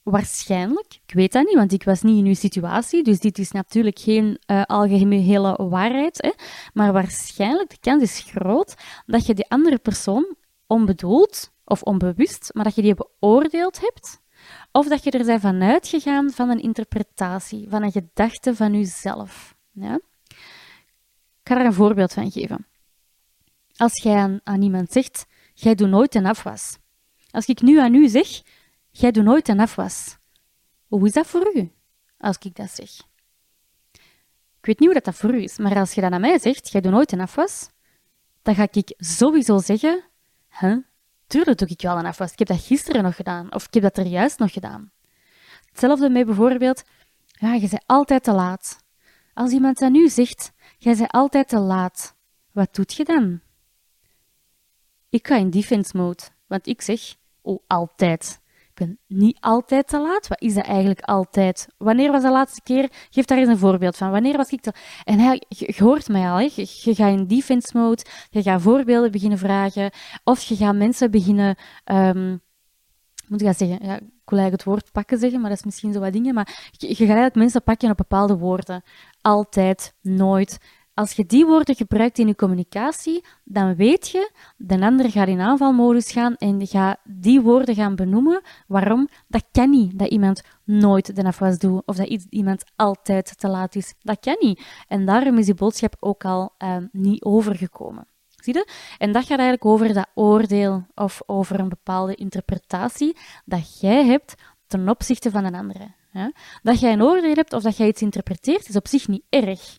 Waarschijnlijk, 0.06 1.00
ik 1.06 1.14
weet 1.14 1.32
dat 1.32 1.46
niet, 1.46 1.56
want 1.56 1.72
ik 1.72 1.84
was 1.84 2.02
niet 2.02 2.18
in 2.18 2.26
uw 2.26 2.34
situatie, 2.34 3.04
dus 3.04 3.20
dit 3.20 3.38
is 3.38 3.52
natuurlijk 3.52 4.00
geen 4.00 4.40
uh, 4.48 4.64
algehele 4.64 5.56
waarheid, 5.70 6.22
hè, 6.22 6.32
maar 6.74 6.94
waarschijnlijk, 6.94 7.70
de 7.70 7.78
kans 7.80 8.02
is 8.02 8.20
groot 8.20 8.76
dat 9.06 9.26
je 9.26 9.34
die 9.34 9.50
andere 9.50 9.78
persoon 9.78 10.36
onbedoeld 10.68 11.52
of 11.64 11.82
onbewust, 11.82 12.50
maar 12.54 12.64
dat 12.64 12.76
je 12.76 12.82
die 12.82 12.96
beoordeeld 12.96 13.82
hebt, 13.82 14.22
of 14.72 14.88
dat 14.88 15.04
je 15.04 15.12
er 15.12 15.26
bent 15.26 15.42
vanuit 15.42 15.88
gegaan 15.88 16.32
van 16.32 16.50
een 16.50 16.62
interpretatie, 16.62 17.70
van 17.70 17.84
een 17.84 17.92
gedachte 17.92 18.56
van 18.56 18.74
jezelf. 18.74 19.56
Ja? 19.72 20.00
Ik 21.42 21.52
ga 21.52 21.60
er 21.60 21.66
een 21.66 21.74
voorbeeld 21.74 22.14
van 22.14 22.32
geven. 22.32 22.68
Als 23.76 24.04
jij 24.04 24.16
aan, 24.16 24.40
aan 24.44 24.62
iemand 24.62 24.92
zegt, 24.92 25.26
jij 25.54 25.76
doet 25.76 25.90
nooit 25.90 26.16
een 26.16 26.26
afwas. 26.26 26.78
Als 27.32 27.46
ik 27.46 27.62
nu 27.62 27.80
aan 27.80 27.96
u 27.96 28.08
zeg, 28.08 28.42
Jij 28.98 29.12
doet 29.12 29.24
nooit 29.24 29.48
een 29.48 29.60
afwas. 29.60 30.18
Hoe 30.88 31.06
is 31.06 31.12
dat 31.12 31.28
voor 31.28 31.52
u, 31.56 31.72
als 32.18 32.38
ik 32.38 32.56
dat 32.56 32.70
zeg? 32.70 32.90
Ik 34.60 34.66
weet 34.66 34.80
niet 34.80 34.92
hoe 34.92 35.02
dat, 35.02 35.16
voor 35.16 35.34
u 35.34 35.44
is, 35.44 35.58
maar 35.58 35.78
als 35.78 35.94
je 35.94 36.02
dat 36.02 36.12
aan 36.12 36.22
mij 36.22 36.40
zegt, 36.40 36.72
jij 36.72 36.82
doet 36.82 36.92
nooit 36.92 37.12
een 37.12 37.22
afwas, 37.22 37.70
dan 38.42 38.56
ga 38.56 38.68
ik 38.72 38.94
sowieso 38.98 39.58
zeggen, 39.58 40.04
huh? 40.60 40.78
tuurlijk 41.28 41.58
doe 41.58 41.68
ik 41.68 41.82
wel 41.82 41.98
een 41.98 42.06
afwas. 42.06 42.32
Ik 42.32 42.40
heb 42.40 42.48
dat 42.48 42.62
gisteren 42.62 43.04
nog 43.04 43.16
gedaan, 43.16 43.54
of 43.54 43.66
ik 43.66 43.74
heb 43.74 43.84
dat 43.84 43.98
er 43.98 44.06
juist 44.06 44.40
nog 44.40 44.52
gedaan. 44.52 44.92
Hetzelfde 45.70 46.10
met 46.10 46.26
bijvoorbeeld, 46.26 46.84
ja, 47.26 47.54
je 47.54 47.70
bent 47.70 47.84
altijd 47.86 48.24
te 48.24 48.32
laat. 48.32 48.84
Als 49.34 49.52
iemand 49.52 49.82
aan 49.82 49.96
u 49.96 50.10
zegt, 50.10 50.52
jij 50.78 50.96
bent 50.96 51.12
altijd 51.12 51.48
te 51.48 51.60
laat, 51.60 52.16
wat 52.52 52.76
doet 52.76 52.94
je 52.94 53.04
dan? 53.04 53.42
Ik 55.10 55.28
ga 55.28 55.36
in 55.36 55.50
defense 55.50 55.98
mode, 55.98 56.24
want 56.48 56.68
ik 56.68 56.82
zeg, 56.82 57.16
oh, 57.42 57.64
altijd 57.68 58.44
ben 58.76 59.00
niet 59.08 59.38
altijd 59.40 59.88
te 59.88 60.00
laat. 60.00 60.28
Wat 60.28 60.42
is 60.42 60.54
dat 60.54 60.66
eigenlijk 60.66 61.02
altijd? 61.02 61.68
Wanneer 61.78 62.12
was 62.12 62.22
de 62.22 62.32
laatste 62.32 62.62
keer? 62.64 62.90
Geef 63.10 63.26
daar 63.26 63.38
eens 63.38 63.48
een 63.48 63.58
voorbeeld 63.58 63.98
van. 63.98 64.12
Wanneer 64.12 64.38
was 64.38 64.50
ik 64.50 64.62
te 64.62 64.74
En 65.04 65.20
hij, 65.20 65.42
je, 65.48 65.74
hoort 65.78 66.08
mij 66.08 66.30
al, 66.30 66.38
hè? 66.38 66.50
Je, 66.56 66.68
je, 66.82 66.96
gaat 66.96 67.12
in 67.12 67.28
defense 67.28 67.78
mode, 67.78 68.06
je 68.30 68.42
gaat 68.42 68.62
voorbeelden 68.62 69.12
beginnen 69.12 69.38
vragen, 69.38 69.92
of 70.24 70.42
je 70.42 70.56
gaat 70.56 70.76
mensen 70.76 71.12
beginnen... 71.12 71.56
Um, 71.92 72.44
moet 73.28 73.42
ik 73.42 73.48
dat 73.48 73.58
zeggen? 73.58 73.86
Ja, 73.86 73.96
ik 73.96 74.32
wil 74.32 74.40
eigenlijk 74.40 74.52
het 74.52 74.64
woord 74.64 74.92
pakken 74.92 75.18
zeggen, 75.18 75.40
maar 75.40 75.50
dat 75.50 75.58
is 75.58 75.66
misschien 75.66 75.94
zo 75.94 76.00
wat 76.00 76.14
dingen. 76.14 76.34
Maar 76.34 76.70
je, 76.72 76.88
je 76.88 76.94
gaat 76.94 77.00
eigenlijk 77.00 77.36
mensen 77.36 77.64
pakken 77.64 77.90
op 77.90 77.98
bepaalde 77.98 78.38
woorden. 78.38 78.84
Altijd, 79.22 79.94
nooit, 80.02 80.58
als 80.96 81.12
je 81.12 81.26
die 81.26 81.46
woorden 81.46 81.76
gebruikt 81.76 82.18
in 82.18 82.28
je 82.28 82.36
communicatie, 82.36 83.24
dan 83.44 83.76
weet 83.76 84.10
je, 84.10 84.32
de 84.58 84.80
ander 84.80 85.12
gaat 85.12 85.28
in 85.28 85.40
aanvalmodus 85.40 86.12
gaan 86.12 86.36
en 86.36 86.68
gaat 86.68 86.98
die 87.04 87.42
woorden 87.42 87.76
gaan 87.76 87.96
benoemen. 87.96 88.42
Waarom? 88.68 89.08
Dat 89.28 89.46
kan 89.52 89.70
niet, 89.70 90.00
dat 90.00 90.10
iemand 90.10 90.42
nooit 90.64 91.16
de 91.16 91.24
afwas 91.24 91.58
doet 91.58 91.82
of 91.86 91.96
dat 91.96 92.26
iemand 92.30 92.64
altijd 92.76 93.38
te 93.38 93.48
laat 93.48 93.76
is. 93.76 93.94
Dat 94.00 94.20
kan 94.20 94.36
niet. 94.40 94.62
En 94.88 95.06
daarom 95.06 95.38
is 95.38 95.46
die 95.46 95.54
boodschap 95.54 95.96
ook 96.00 96.26
al 96.26 96.54
uh, 96.64 96.78
niet 96.92 97.24
overgekomen. 97.24 98.08
Zie 98.30 98.54
je? 98.54 98.70
En 98.98 99.12
dat 99.12 99.26
gaat 99.26 99.40
eigenlijk 99.40 99.66
over 99.66 99.94
dat 99.94 100.08
oordeel 100.14 100.86
of 100.94 101.22
over 101.26 101.60
een 101.60 101.70
bepaalde 101.70 102.16
interpretatie 102.16 103.18
dat 103.46 103.80
jij 103.80 104.06
hebt 104.06 104.36
ten 104.68 104.90
opzichte 104.90 105.32
van 105.32 105.44
een 105.44 105.56
andere. 105.56 105.94
Dat 106.64 106.80
jij 106.80 106.94
een 106.94 107.04
oordeel 107.04 107.34
hebt 107.34 107.54
of 107.54 107.64
dat 107.64 107.78
jij 107.78 107.88
iets 107.88 108.02
interpreteert, 108.02 108.70
is 108.70 108.76
op 108.76 108.88
zich 108.88 109.08
niet 109.08 109.24
erg. 109.30 109.78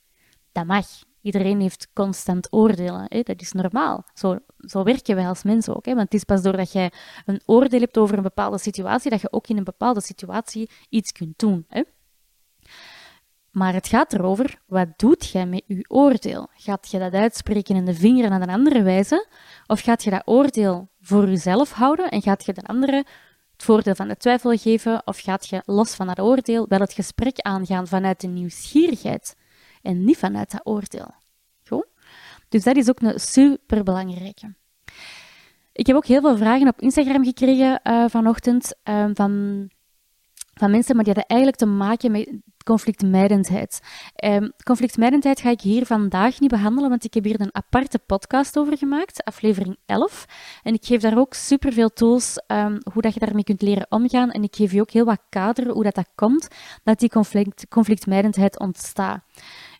Dat 0.56 0.66
mag. 0.66 0.86
Iedereen 1.22 1.60
heeft 1.60 1.88
constant 1.92 2.52
oordelen. 2.52 3.04
Hè? 3.08 3.20
Dat 3.22 3.40
is 3.40 3.52
normaal. 3.52 4.04
Zo, 4.14 4.38
zo 4.58 4.82
werken 4.82 5.14
wij 5.14 5.28
als 5.28 5.42
mensen 5.42 5.76
ook. 5.76 5.84
Hè? 5.84 5.94
Want 5.94 6.04
het 6.04 6.14
is 6.14 6.24
pas 6.24 6.42
doordat 6.42 6.72
jij 6.72 6.92
een 7.24 7.40
oordeel 7.46 7.80
hebt 7.80 7.98
over 7.98 8.16
een 8.16 8.22
bepaalde 8.22 8.58
situatie, 8.58 9.10
dat 9.10 9.20
je 9.20 9.32
ook 9.32 9.48
in 9.48 9.56
een 9.56 9.64
bepaalde 9.64 10.00
situatie 10.00 10.70
iets 10.88 11.12
kunt 11.12 11.38
doen. 11.38 11.64
Hè? 11.68 11.82
Maar 13.50 13.74
het 13.74 13.88
gaat 13.88 14.12
erover, 14.12 14.58
wat 14.66 14.88
doet 14.96 15.26
jij 15.26 15.46
met 15.46 15.62
je 15.66 15.84
oordeel? 15.88 16.48
Gaat 16.54 16.90
je 16.90 16.98
dat 16.98 17.12
uitspreken 17.12 17.76
en 17.76 17.84
de 17.84 17.94
vinger 17.94 18.30
naar 18.30 18.42
een 18.42 18.50
andere 18.50 18.82
wijze? 18.82 19.26
Of 19.66 19.80
gaat 19.80 20.04
je 20.04 20.10
dat 20.10 20.22
oordeel 20.24 20.88
voor 21.00 21.28
jezelf 21.28 21.72
houden 21.72 22.10
en 22.10 22.22
gaat 22.22 22.44
je 22.44 22.52
de 22.52 22.62
andere 22.62 22.96
het 23.52 23.62
voordeel 23.64 23.94
van 23.94 24.08
de 24.08 24.16
twijfel 24.16 24.56
geven? 24.56 25.02
Of 25.04 25.18
gaat 25.18 25.48
je 25.48 25.62
los 25.64 25.94
van 25.94 26.06
dat 26.06 26.20
oordeel 26.20 26.66
wel 26.68 26.80
het 26.80 26.92
gesprek 26.92 27.38
aangaan 27.38 27.86
vanuit 27.86 28.20
de 28.20 28.26
nieuwsgierigheid? 28.26 29.36
En 29.86 30.04
niet 30.04 30.16
vanuit 30.16 30.50
dat 30.50 30.60
oordeel. 30.64 31.14
Goed? 31.68 31.86
Dus 32.48 32.62
dat 32.64 32.76
is 32.76 32.88
ook 32.88 33.00
een 33.00 33.20
superbelangrijke. 33.20 34.54
Ik 35.72 35.86
heb 35.86 35.96
ook 35.96 36.06
heel 36.06 36.20
veel 36.20 36.36
vragen 36.36 36.68
op 36.68 36.80
Instagram 36.80 37.24
gekregen 37.24 37.80
uh, 37.84 38.04
vanochtend 38.08 38.74
uh, 38.84 39.04
van, 39.14 39.70
van 40.54 40.70
mensen, 40.70 40.96
maar 40.96 41.04
die 41.04 41.14
hadden 41.14 41.36
eigenlijk 41.36 41.60
te 41.60 41.66
maken 41.66 42.10
met 42.10 42.40
conflictmijdendheid. 42.64 43.80
Um, 44.24 44.52
conflictmijdendheid 44.64 45.40
ga 45.40 45.50
ik 45.50 45.60
hier 45.60 45.86
vandaag 45.86 46.40
niet 46.40 46.50
behandelen, 46.50 46.88
want 46.90 47.04
ik 47.04 47.14
heb 47.14 47.24
hier 47.24 47.40
een 47.40 47.54
aparte 47.54 47.98
podcast 47.98 48.58
over 48.58 48.78
gemaakt, 48.78 49.24
aflevering 49.24 49.76
11. 49.86 50.26
En 50.62 50.74
ik 50.74 50.84
geef 50.84 51.00
daar 51.00 51.18
ook 51.18 51.34
superveel 51.34 51.92
tools 51.92 52.42
um, 52.46 52.78
hoe 52.92 53.02
dat 53.02 53.14
je 53.14 53.20
daarmee 53.20 53.44
kunt 53.44 53.62
leren 53.62 53.86
omgaan. 53.88 54.30
En 54.30 54.42
ik 54.42 54.56
geef 54.56 54.72
je 54.72 54.80
ook 54.80 54.90
heel 54.90 55.04
wat 55.04 55.22
kader 55.28 55.68
hoe 55.68 55.82
dat, 55.82 55.94
dat 55.94 56.08
komt, 56.14 56.48
dat 56.84 56.98
die 56.98 57.08
conflict, 57.08 57.68
conflictmijdendheid 57.68 58.58
ontstaat. 58.58 59.24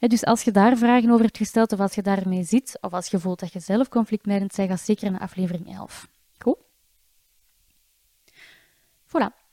Dus 0.00 0.24
als 0.24 0.42
je 0.42 0.50
daar 0.50 0.76
vragen 0.76 1.10
over 1.10 1.24
hebt 1.24 1.36
gesteld, 1.36 1.72
of 1.72 1.80
als 1.80 1.94
je 1.94 2.02
daarmee 2.02 2.44
zit, 2.44 2.78
of 2.80 2.92
als 2.92 3.08
je 3.08 3.18
voelt 3.18 3.40
dat 3.40 3.52
je 3.52 3.60
zelf 3.60 3.88
conflictmijdend 3.88 4.56
bent, 4.56 4.70
ga 4.70 4.76
zeker 4.76 5.10
naar 5.10 5.20
aflevering 5.20 5.74
11. 5.74 6.08
Goed? 6.38 6.56
Voilà. 9.06 9.44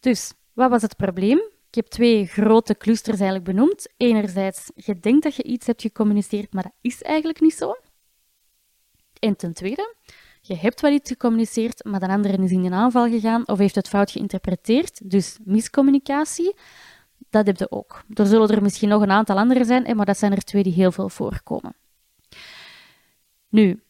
Dus, 0.00 0.32
wat 0.52 0.70
was 0.70 0.82
het 0.82 0.96
probleem? 0.96 1.38
Ik 1.68 1.74
heb 1.74 1.86
twee 1.86 2.26
grote 2.26 2.76
clusters 2.76 3.20
eigenlijk 3.20 3.44
benoemd. 3.44 3.88
Enerzijds, 3.96 4.70
je 4.74 5.00
denkt 5.00 5.22
dat 5.22 5.34
je 5.34 5.42
iets 5.42 5.66
hebt 5.66 5.82
gecommuniceerd, 5.82 6.52
maar 6.52 6.62
dat 6.62 6.72
is 6.80 7.02
eigenlijk 7.02 7.40
niet 7.40 7.54
zo. 7.54 7.76
En 9.18 9.36
ten 9.36 9.52
tweede, 9.52 9.94
je 10.40 10.56
hebt 10.56 10.80
wel 10.80 10.92
iets 10.92 11.10
gecommuniceerd, 11.10 11.84
maar 11.84 12.00
de 12.00 12.08
andere 12.08 12.42
is 12.42 12.50
in 12.50 12.64
een 12.64 12.72
aanval 12.72 13.08
gegaan 13.08 13.48
of 13.48 13.58
heeft 13.58 13.74
het 13.74 13.88
fout 13.88 14.10
geïnterpreteerd, 14.10 15.10
dus 15.10 15.38
miscommunicatie. 15.44 16.54
Dat 17.30 17.46
heb 17.46 17.56
je 17.56 17.70
ook. 17.70 18.04
Er 18.14 18.26
zullen 18.26 18.48
er 18.48 18.62
misschien 18.62 18.88
nog 18.88 19.02
een 19.02 19.10
aantal 19.10 19.38
andere 19.38 19.64
zijn, 19.64 19.96
maar 19.96 20.06
dat 20.06 20.18
zijn 20.18 20.32
er 20.32 20.42
twee 20.42 20.62
die 20.62 20.72
heel 20.72 20.92
veel 20.92 21.08
voorkomen. 21.08 21.74
Nu, 23.48 23.82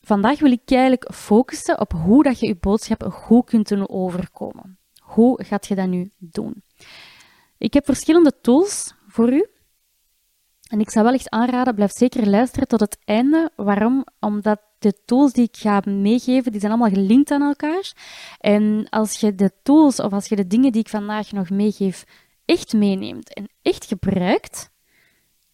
vandaag 0.00 0.38
wil 0.38 0.50
ik 0.50 0.70
eigenlijk 0.70 1.14
focussen 1.14 1.80
op 1.80 1.92
hoe 1.92 2.22
dat 2.22 2.40
je 2.40 2.46
je 2.46 2.56
boodschap 2.56 3.02
goed 3.12 3.44
kunt 3.44 3.68
doen 3.68 3.88
overkomen. 3.88 4.78
Hoe 5.00 5.44
gaat 5.44 5.66
je 5.66 5.74
dat 5.74 5.88
nu 5.88 6.10
doen? 6.18 6.62
Ik 7.58 7.74
heb 7.74 7.84
verschillende 7.84 8.40
tools 8.40 8.94
voor 9.06 9.32
u. 9.32 9.46
En 10.66 10.80
ik 10.80 10.90
zou 10.90 11.04
wel 11.04 11.14
echt 11.14 11.30
aanraden, 11.30 11.74
blijf 11.74 11.92
zeker 11.92 12.28
luisteren 12.28 12.68
tot 12.68 12.80
het 12.80 12.98
einde. 13.04 13.50
Waarom? 13.56 14.04
Omdat 14.20 14.60
de 14.78 14.92
tools 15.04 15.32
die 15.32 15.44
ik 15.44 15.56
ga 15.56 15.82
meegeven, 15.84 16.50
die 16.52 16.60
zijn 16.60 16.72
allemaal 16.72 16.90
gelinkt 16.90 17.30
aan 17.30 17.42
elkaar. 17.42 17.92
En 18.38 18.86
als 18.90 19.20
je 19.20 19.34
de 19.34 19.52
tools 19.62 20.00
of 20.00 20.12
als 20.12 20.26
je 20.26 20.36
de 20.36 20.46
dingen 20.46 20.72
die 20.72 20.80
ik 20.80 20.88
vandaag 20.88 21.32
nog 21.32 21.50
meegeef 21.50 22.04
echt 22.44 22.72
meeneemt 22.72 23.34
en 23.34 23.48
echt 23.62 23.84
gebruikt, 23.84 24.70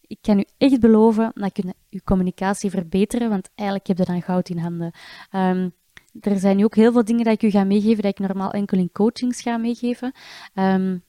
ik 0.01 0.17
kan 0.21 0.39
u 0.39 0.45
echt 0.57 0.79
beloven, 0.79 1.31
dat 1.33 1.57
je 1.57 1.73
je 1.89 2.03
communicatie 2.03 2.69
verbeteren, 2.69 3.29
want 3.29 3.49
eigenlijk 3.55 3.87
heb 3.87 3.97
je 3.97 4.05
dan 4.05 4.21
goud 4.21 4.49
in 4.49 4.57
handen. 4.57 4.91
Um, 5.31 5.73
er 6.19 6.39
zijn 6.39 6.57
nu 6.57 6.63
ook 6.63 6.75
heel 6.75 6.91
veel 6.91 7.03
dingen 7.03 7.23
dat 7.23 7.33
ik 7.33 7.43
u 7.43 7.49
ga 7.49 7.63
meegeven, 7.63 8.03
dat 8.03 8.19
ik 8.19 8.27
normaal 8.27 8.51
enkel 8.51 8.77
in 8.77 8.91
coachings 8.91 9.41
ga 9.41 9.57
meegeven. 9.57 10.11
Um, 10.53 11.03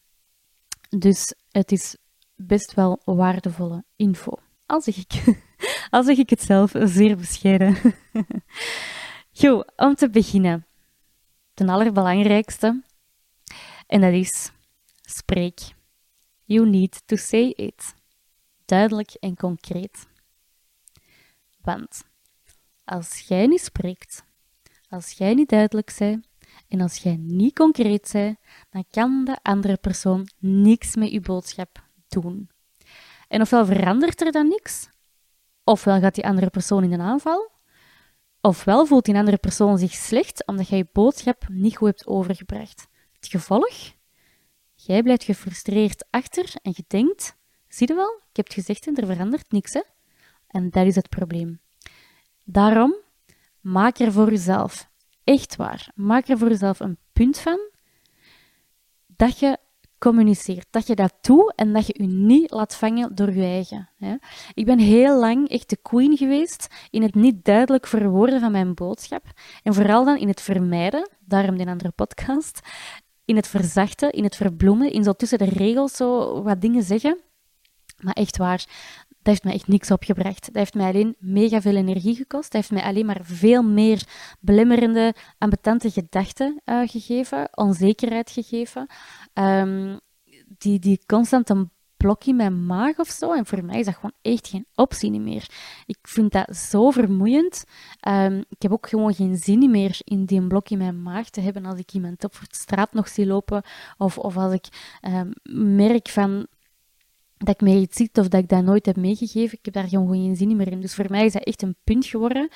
dus 0.88 1.34
het 1.50 1.72
is 1.72 1.96
best 2.36 2.74
wel 2.74 3.00
waardevolle 3.04 3.84
info. 3.96 4.32
Al 4.66 4.80
zeg 4.80 4.96
ik, 4.96 5.38
al 5.90 6.02
zeg 6.02 6.16
ik 6.16 6.30
het 6.30 6.42
zelf 6.42 6.72
zeer 6.74 7.16
bescheiden. 7.16 7.76
Goed, 9.38 9.72
om 9.76 9.94
te 9.94 10.10
beginnen. 10.10 10.66
Ten 11.54 11.68
allerbelangrijkste. 11.68 12.82
En 13.86 14.00
dat 14.00 14.12
is 14.12 14.52
spreek. 15.02 15.60
You 16.44 16.68
need 16.68 17.02
to 17.06 17.16
say 17.16 17.52
it. 17.56 17.94
Duidelijk 18.64 19.10
en 19.10 19.36
concreet. 19.36 20.06
Want 21.60 22.04
als 22.84 23.18
jij 23.18 23.46
niet 23.46 23.60
spreekt, 23.60 24.24
als 24.88 25.12
jij 25.12 25.34
niet 25.34 25.48
duidelijk 25.48 25.94
bent 25.98 26.26
en 26.68 26.80
als 26.80 26.96
jij 26.96 27.16
niet 27.16 27.54
concreet 27.54 28.10
bent, 28.12 28.38
dan 28.70 28.84
kan 28.90 29.24
de 29.24 29.38
andere 29.42 29.76
persoon 29.76 30.28
niks 30.38 30.96
met 30.96 31.10
je 31.10 31.20
boodschap 31.20 31.83
doen. 32.22 32.48
En 33.28 33.40
ofwel 33.40 33.66
verandert 33.66 34.20
er 34.20 34.32
dan 34.32 34.48
niks, 34.48 34.88
ofwel 35.64 36.00
gaat 36.00 36.14
die 36.14 36.26
andere 36.26 36.50
persoon 36.50 36.84
in 36.84 36.92
een 36.92 37.00
aanval, 37.00 37.50
ofwel 38.40 38.86
voelt 38.86 39.04
die 39.04 39.16
andere 39.16 39.36
persoon 39.36 39.78
zich 39.78 39.92
slecht 39.92 40.46
omdat 40.46 40.68
jij 40.68 40.78
je 40.78 40.88
boodschap 40.92 41.48
niet 41.48 41.76
goed 41.76 41.88
hebt 41.88 42.06
overgebracht. 42.06 42.86
Het 43.12 43.26
gevolg? 43.26 43.74
Jij 44.74 45.02
blijft 45.02 45.24
gefrustreerd 45.24 46.06
achter 46.10 46.54
en 46.62 46.72
je 46.74 46.84
denkt, 46.86 47.36
zie 47.68 47.88
je 47.88 47.94
wel, 47.94 48.20
ik 48.30 48.36
heb 48.36 48.44
het 48.44 48.54
gezegd 48.54 48.86
en 48.86 48.96
er 48.96 49.06
verandert 49.06 49.52
niks, 49.52 49.72
hè? 49.72 49.82
En 50.46 50.70
dat 50.70 50.86
is 50.86 50.94
het 50.94 51.08
probleem. 51.08 51.60
Daarom, 52.44 52.94
maak 53.60 53.98
er 53.98 54.12
voor 54.12 54.30
jezelf, 54.30 54.88
echt 55.24 55.56
waar, 55.56 55.90
maak 55.94 56.28
er 56.28 56.38
voor 56.38 56.48
jezelf 56.48 56.80
een 56.80 56.98
punt 57.12 57.38
van 57.38 57.58
dat 59.06 59.38
je 59.38 59.58
communiceert, 60.04 60.66
dat 60.70 60.86
je 60.86 60.94
dat 60.94 61.14
doet 61.20 61.52
en 61.56 61.72
dat 61.72 61.86
je 61.86 61.94
je 61.96 62.06
niet 62.06 62.50
laat 62.50 62.76
vangen 62.76 63.14
door 63.14 63.32
je 63.32 63.42
eigen. 63.42 63.88
Hè. 63.96 64.14
Ik 64.54 64.64
ben 64.64 64.78
heel 64.78 65.18
lang 65.18 65.48
echt 65.48 65.70
de 65.70 65.78
queen 65.82 66.16
geweest 66.16 66.66
in 66.90 67.02
het 67.02 67.14
niet 67.14 67.44
duidelijk 67.44 67.86
verwoorden 67.86 68.40
van 68.40 68.52
mijn 68.52 68.74
boodschap 68.74 69.24
en 69.62 69.74
vooral 69.74 70.04
dan 70.04 70.16
in 70.16 70.28
het 70.28 70.40
vermijden, 70.40 71.10
daarom 71.20 71.56
die 71.56 71.66
andere 71.66 71.90
podcast, 71.90 72.60
in 73.24 73.36
het 73.36 73.46
verzachten, 73.46 74.10
in 74.10 74.24
het 74.24 74.36
verbloemen, 74.36 74.92
in 74.92 75.04
zo 75.04 75.12
tussen 75.12 75.38
de 75.38 75.44
regels 75.44 75.96
zo 75.96 76.42
wat 76.42 76.60
dingen 76.60 76.82
zeggen. 76.82 77.18
Maar 77.96 78.14
echt 78.14 78.36
waar, 78.36 78.66
dat 79.08 79.32
heeft 79.32 79.44
mij 79.44 79.54
echt 79.54 79.68
niks 79.68 79.90
opgebracht. 79.90 80.44
Dat 80.44 80.54
heeft 80.54 80.74
mij 80.74 80.88
alleen 80.88 81.16
mega 81.18 81.60
veel 81.60 81.76
energie 81.76 82.14
gekost. 82.14 82.52
Dat 82.52 82.60
heeft 82.60 82.70
mij 82.70 82.82
alleen 82.82 83.06
maar 83.06 83.20
veel 83.22 83.62
meer 83.62 84.02
belemmerende, 84.40 85.14
ambetante 85.38 85.90
gedachten 85.90 86.60
uh, 86.64 86.88
gegeven, 86.88 87.48
onzekerheid 87.54 88.30
gegeven. 88.30 88.86
Um, 89.34 90.00
die, 90.58 90.78
die 90.78 91.00
constant 91.06 91.50
een 91.50 91.70
blok 91.96 92.24
in 92.24 92.36
mijn 92.36 92.66
maag 92.66 92.98
of 92.98 93.08
zo. 93.08 93.32
En 93.32 93.46
voor 93.46 93.64
mij 93.64 93.78
is 93.78 93.84
dat 93.84 93.94
gewoon 93.94 94.12
echt 94.22 94.48
geen 94.48 94.66
optie 94.74 95.20
meer. 95.20 95.50
Ik 95.86 95.98
vind 96.02 96.32
dat 96.32 96.56
zo 96.56 96.90
vermoeiend. 96.90 97.64
Um, 98.08 98.44
ik 98.48 98.62
heb 98.62 98.72
ook 98.72 98.88
gewoon 98.88 99.14
geen 99.14 99.36
zin 99.36 99.70
meer 99.70 100.00
in 100.04 100.24
die 100.24 100.46
blok 100.46 100.68
in 100.68 100.78
mijn 100.78 101.02
maag 101.02 101.30
te 101.30 101.40
hebben 101.40 101.64
als 101.64 101.78
ik 101.78 101.92
iemand 101.92 102.24
op 102.24 102.32
de 102.32 102.46
straat 102.50 102.92
nog 102.92 103.08
zie 103.08 103.26
lopen. 103.26 103.62
Of, 103.98 104.18
of 104.18 104.36
als 104.36 104.52
ik 104.52 104.96
um, 105.02 105.32
merk 105.76 106.08
van 106.08 106.46
dat 107.36 107.54
ik 107.54 107.60
mij 107.60 107.76
iets 107.76 107.96
ziet 107.96 108.18
of 108.18 108.28
dat 108.28 108.42
ik 108.42 108.48
dat 108.48 108.64
nooit 108.64 108.86
heb 108.86 108.96
meegegeven. 108.96 109.58
Ik 109.58 109.64
heb 109.64 109.74
daar 109.74 109.88
gewoon 109.88 110.08
geen 110.08 110.36
zin 110.36 110.56
meer 110.56 110.70
in. 110.70 110.80
Dus 110.80 110.94
voor 110.94 111.06
mij 111.08 111.24
is 111.24 111.32
dat 111.32 111.44
echt 111.44 111.62
een 111.62 111.76
punt 111.84 112.06
geworden. 112.06 112.48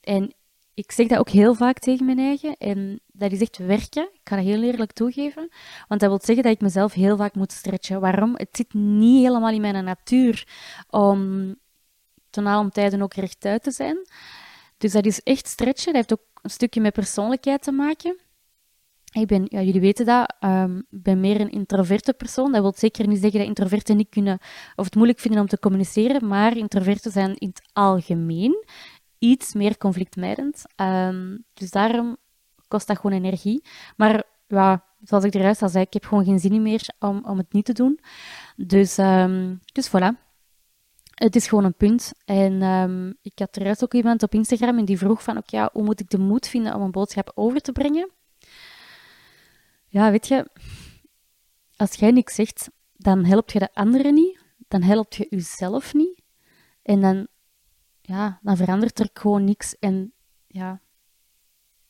En 0.00 0.34
ik 0.74 0.92
zeg 0.92 1.06
dat 1.06 1.18
ook 1.18 1.28
heel 1.28 1.54
vaak 1.54 1.78
tegen 1.78 2.06
mijn 2.06 2.18
eigen. 2.18 2.56
En 2.56 3.00
dat 3.06 3.32
is 3.32 3.40
echt 3.40 3.58
werken. 3.58 4.02
Ik 4.12 4.20
ga 4.24 4.36
dat 4.36 4.44
heel 4.44 4.62
eerlijk 4.62 4.92
toegeven. 4.92 5.48
Want 5.88 6.00
dat 6.00 6.10
wil 6.10 6.20
zeggen 6.22 6.44
dat 6.44 6.52
ik 6.54 6.60
mezelf 6.60 6.92
heel 6.92 7.16
vaak 7.16 7.34
moet 7.34 7.52
stretchen. 7.52 8.00
Waarom? 8.00 8.32
Het 8.36 8.48
zit 8.52 8.74
niet 8.74 9.24
helemaal 9.24 9.50
in 9.50 9.60
mijn 9.60 9.84
natuur 9.84 10.48
om 10.90 11.54
ten 12.30 12.46
om 12.46 12.70
tijden 12.70 13.02
ook 13.02 13.14
rechtuit 13.14 13.62
te 13.62 13.70
zijn. 13.70 14.06
Dus 14.78 14.92
dat 14.92 15.06
is 15.06 15.22
echt 15.22 15.48
stretchen. 15.48 15.92
Dat 15.92 15.94
heeft 15.94 16.12
ook 16.12 16.26
een 16.42 16.50
stukje 16.50 16.80
met 16.80 16.92
persoonlijkheid 16.92 17.62
te 17.62 17.72
maken. 17.72 18.16
Ik 19.12 19.26
ben, 19.26 19.44
ja, 19.48 19.60
jullie 19.60 19.80
weten 19.80 20.06
dat, 20.06 20.34
um, 20.40 20.86
ben 20.88 21.20
meer 21.20 21.40
een 21.40 21.50
introverte 21.50 22.12
persoon. 22.12 22.52
Dat 22.52 22.60
wil 22.60 22.74
zeker 22.76 23.06
niet 23.08 23.20
zeggen 23.20 23.38
dat 23.38 23.48
introverten 23.48 23.96
niet 23.96 24.08
kunnen 24.08 24.38
of 24.76 24.84
het 24.84 24.94
moeilijk 24.94 25.18
vinden 25.18 25.40
om 25.40 25.46
te 25.46 25.58
communiceren, 25.58 26.28
maar 26.28 26.56
introverten 26.56 27.12
zijn 27.12 27.36
in 27.36 27.48
het 27.48 27.62
algemeen 27.72 28.64
iets 29.22 29.54
meer 29.54 29.78
conflictmijdend. 29.78 30.64
Um, 30.76 31.44
dus 31.54 31.70
daarom 31.70 32.16
kost 32.68 32.86
dat 32.86 32.98
gewoon 32.98 33.16
energie. 33.16 33.64
Maar 33.96 34.22
ja, 34.46 34.84
zoals 35.02 35.24
ik 35.24 35.34
eruit 35.34 35.62
al 35.62 35.68
zei, 35.68 35.84
ik 35.84 35.92
heb 35.92 36.04
gewoon 36.04 36.24
geen 36.24 36.38
zin 36.38 36.62
meer 36.62 36.88
om, 36.98 37.24
om 37.24 37.38
het 37.38 37.52
niet 37.52 37.64
te 37.64 37.72
doen. 37.72 38.00
Dus, 38.56 38.98
um, 38.98 39.60
dus 39.72 39.88
voilà. 39.88 40.30
Het 41.14 41.36
is 41.36 41.46
gewoon 41.46 41.64
een 41.64 41.76
punt. 41.76 42.12
En 42.24 42.62
um, 42.62 43.14
ik 43.22 43.38
had 43.38 43.56
eruit 43.56 43.84
ook 43.84 43.94
iemand 43.94 44.22
op 44.22 44.34
Instagram 44.34 44.78
en 44.78 44.84
die 44.84 44.98
vroeg 44.98 45.22
van, 45.22 45.36
oké, 45.36 45.56
ja, 45.56 45.70
hoe 45.72 45.84
moet 45.84 46.00
ik 46.00 46.10
de 46.10 46.18
moed 46.18 46.48
vinden 46.48 46.74
om 46.74 46.82
een 46.82 46.90
boodschap 46.90 47.32
over 47.34 47.60
te 47.60 47.72
brengen? 47.72 48.10
Ja, 49.86 50.10
weet 50.10 50.28
je, 50.28 50.50
als 51.76 51.94
jij 51.94 52.10
niks 52.10 52.34
zegt, 52.34 52.70
dan 52.96 53.24
help 53.24 53.50
je 53.50 53.58
de 53.58 53.74
anderen 53.74 54.14
niet, 54.14 54.44
dan 54.68 54.82
help 54.82 55.12
je 55.12 55.26
jezelf 55.30 55.94
niet. 55.94 56.20
En 56.82 57.00
dan, 57.00 57.26
ja, 58.02 58.38
dan 58.42 58.56
verandert 58.56 59.00
er 59.00 59.08
gewoon 59.12 59.44
niks. 59.44 59.78
En 59.78 60.12
ja, 60.46 60.80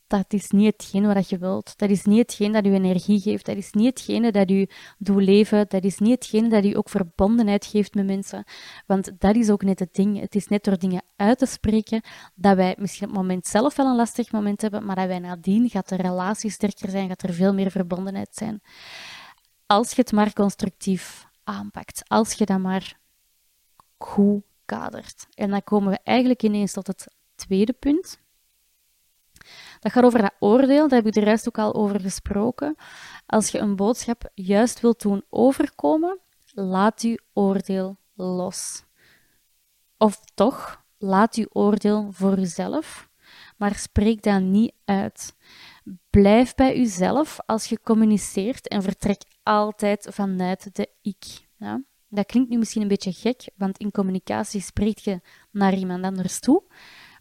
dat 0.06 0.32
is 0.32 0.50
niet 0.50 0.72
hetgeen 0.72 1.14
wat 1.14 1.28
je 1.28 1.38
wilt. 1.38 1.78
Dat 1.78 1.90
is 1.90 2.04
niet 2.04 2.18
hetgeen 2.18 2.52
dat 2.52 2.64
je 2.64 2.70
energie 2.70 3.20
geeft. 3.20 3.46
Dat 3.46 3.56
is 3.56 3.72
niet 3.72 3.86
hetgene 3.86 4.32
dat 4.32 4.48
je 4.48 4.68
doet 4.98 5.22
leven. 5.22 5.64
Dat 5.68 5.84
is 5.84 5.98
niet 5.98 6.12
hetgene 6.12 6.48
dat 6.48 6.64
je 6.64 6.76
ook 6.76 6.88
verbondenheid 6.88 7.66
geeft 7.66 7.94
met 7.94 8.06
mensen. 8.06 8.44
Want 8.86 9.10
dat 9.18 9.36
is 9.36 9.50
ook 9.50 9.62
net 9.62 9.78
het 9.78 9.94
ding. 9.94 10.20
Het 10.20 10.34
is 10.34 10.46
net 10.46 10.64
door 10.64 10.78
dingen 10.78 11.02
uit 11.16 11.38
te 11.38 11.46
spreken 11.46 12.02
dat 12.34 12.56
wij 12.56 12.76
misschien 12.78 13.08
op 13.08 13.12
het 13.12 13.22
moment 13.22 13.46
zelf 13.46 13.76
wel 13.76 13.86
een 13.86 13.96
lastig 13.96 14.32
moment 14.32 14.60
hebben, 14.60 14.84
maar 14.84 14.96
dat 14.96 15.06
wij 15.06 15.18
nadien 15.18 15.70
gaat 15.70 15.88
de 15.88 15.96
relatie 15.96 16.50
sterker 16.50 16.90
zijn, 16.90 17.08
gaat 17.08 17.22
er 17.22 17.34
veel 17.34 17.54
meer 17.54 17.70
verbondenheid 17.70 18.34
zijn. 18.34 18.62
Als 19.66 19.90
je 19.90 20.00
het 20.00 20.12
maar 20.12 20.32
constructief 20.32 21.26
aanpakt. 21.44 22.02
Als 22.06 22.32
je 22.32 22.44
dat 22.44 22.58
maar 22.58 22.98
goed 23.98 24.42
En 25.34 25.50
dan 25.50 25.64
komen 25.64 25.90
we 25.90 25.98
eigenlijk 26.04 26.42
ineens 26.42 26.72
tot 26.72 26.86
het 26.86 27.06
tweede 27.34 27.72
punt 27.72 28.20
dat 29.80 29.92
gaat 29.92 30.04
over 30.04 30.20
dat 30.20 30.34
oordeel, 30.38 30.88
daar 30.88 30.98
heb 30.98 31.06
ik 31.06 31.12
de 31.12 31.20
rest 31.20 31.48
ook 31.48 31.58
al 31.58 31.74
over 31.74 32.00
gesproken. 32.00 32.76
Als 33.26 33.48
je 33.48 33.58
een 33.58 33.76
boodschap 33.76 34.30
juist 34.34 34.80
wilt 34.80 35.02
doen 35.02 35.24
overkomen, 35.28 36.18
laat 36.52 37.02
je 37.02 37.22
oordeel 37.32 37.96
los. 38.14 38.84
Of 39.98 40.20
toch, 40.34 40.84
laat 40.98 41.36
je 41.36 41.54
oordeel 41.54 42.08
voor 42.12 42.38
jezelf, 42.38 43.08
maar 43.56 43.74
spreek 43.74 44.22
dat 44.22 44.40
niet 44.40 44.74
uit. 44.84 45.36
Blijf 46.10 46.54
bij 46.54 46.76
jezelf 46.76 47.38
als 47.46 47.66
je 47.66 47.80
communiceert 47.82 48.68
en 48.68 48.82
vertrek 48.82 49.22
altijd 49.42 50.06
vanuit 50.10 50.76
de 50.76 50.88
ik. 51.02 51.48
Ja? 51.56 51.80
Dat 52.14 52.26
klinkt 52.26 52.50
nu 52.50 52.58
misschien 52.58 52.82
een 52.82 52.88
beetje 52.88 53.12
gek, 53.12 53.48
want 53.56 53.78
in 53.78 53.90
communicatie 53.90 54.60
spreekt 54.60 55.04
je 55.04 55.20
naar 55.50 55.74
iemand 55.74 56.04
anders 56.04 56.40
toe. 56.40 56.62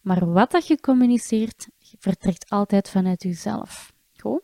Maar 0.01 0.31
wat 0.31 0.51
dat 0.51 0.67
je 0.67 0.79
communiceert, 0.79 1.67
vertrekt 1.99 2.49
altijd 2.49 2.89
vanuit 2.89 3.23
jezelf. 3.23 3.93
Goed? 4.15 4.41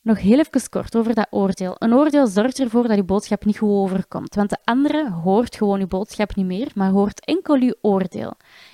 Nog 0.00 0.20
heel 0.20 0.38
even 0.38 0.68
kort 0.68 0.96
over 0.96 1.14
dat 1.14 1.26
oordeel. 1.30 1.74
Een 1.78 1.94
oordeel 1.94 2.26
zorgt 2.26 2.60
ervoor 2.60 2.88
dat 2.88 2.96
je 2.96 3.04
boodschap 3.04 3.44
niet 3.44 3.58
goed 3.58 3.68
overkomt, 3.68 4.34
want 4.34 4.50
de 4.50 4.58
andere 4.64 5.10
hoort 5.10 5.56
gewoon 5.56 5.78
je 5.78 5.86
boodschap 5.86 6.34
niet 6.34 6.46
meer, 6.46 6.70
maar 6.74 6.90
hoort 6.90 7.24
enkel 7.24 7.54
je 7.54 7.78
oordeel. 7.80 8.32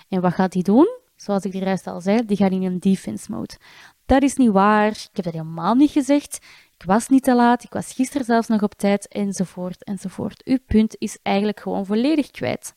En 0.08 0.20
wat 0.20 0.32
gaat 0.32 0.52
die 0.52 0.62
doen? 0.62 0.88
Zoals 1.16 1.44
ik 1.44 1.52
de 1.52 1.58
rest 1.58 1.86
al 1.86 2.00
zei, 2.00 2.24
die 2.24 2.36
gaat 2.36 2.52
in 2.52 2.62
een 2.62 2.78
defense 2.78 3.32
mode. 3.32 3.58
Dat 4.06 4.22
is 4.22 4.36
niet 4.36 4.50
waar, 4.50 4.90
ik 4.90 5.08
heb 5.12 5.24
dat 5.24 5.32
helemaal 5.32 5.74
niet 5.74 5.90
gezegd, 5.90 6.38
ik 6.78 6.84
was 6.84 7.08
niet 7.08 7.22
te 7.22 7.34
laat, 7.34 7.64
ik 7.64 7.72
was 7.72 7.92
gisteren 7.92 8.26
zelfs 8.26 8.48
nog 8.48 8.62
op 8.62 8.74
tijd, 8.74 9.08
enzovoort, 9.08 9.84
enzovoort. 9.84 10.44
Uw 10.44 10.58
punt 10.66 10.96
is 10.98 11.18
eigenlijk 11.22 11.60
gewoon 11.60 11.86
volledig 11.86 12.30
kwijt. 12.30 12.74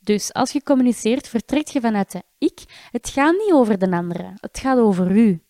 Dus 0.00 0.32
als 0.32 0.50
je 0.52 0.62
communiceert, 0.62 1.28
vertrekt 1.28 1.72
je 1.72 1.80
vanuit 1.80 2.12
de 2.12 2.22
ik. 2.38 2.88
Het 2.90 3.08
gaat 3.08 3.32
niet 3.32 3.52
over 3.52 3.78
de 3.78 3.90
andere, 3.90 4.32
het 4.36 4.58
gaat 4.58 4.78
over 4.78 5.10
u. 5.16 5.42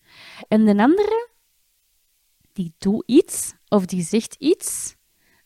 En 0.48 0.64
de 0.64 0.76
andere, 0.76 1.28
die 2.52 2.74
doet 2.78 3.02
iets 3.06 3.54
of 3.68 3.86
die 3.86 4.02
zegt 4.02 4.34
iets 4.38 4.96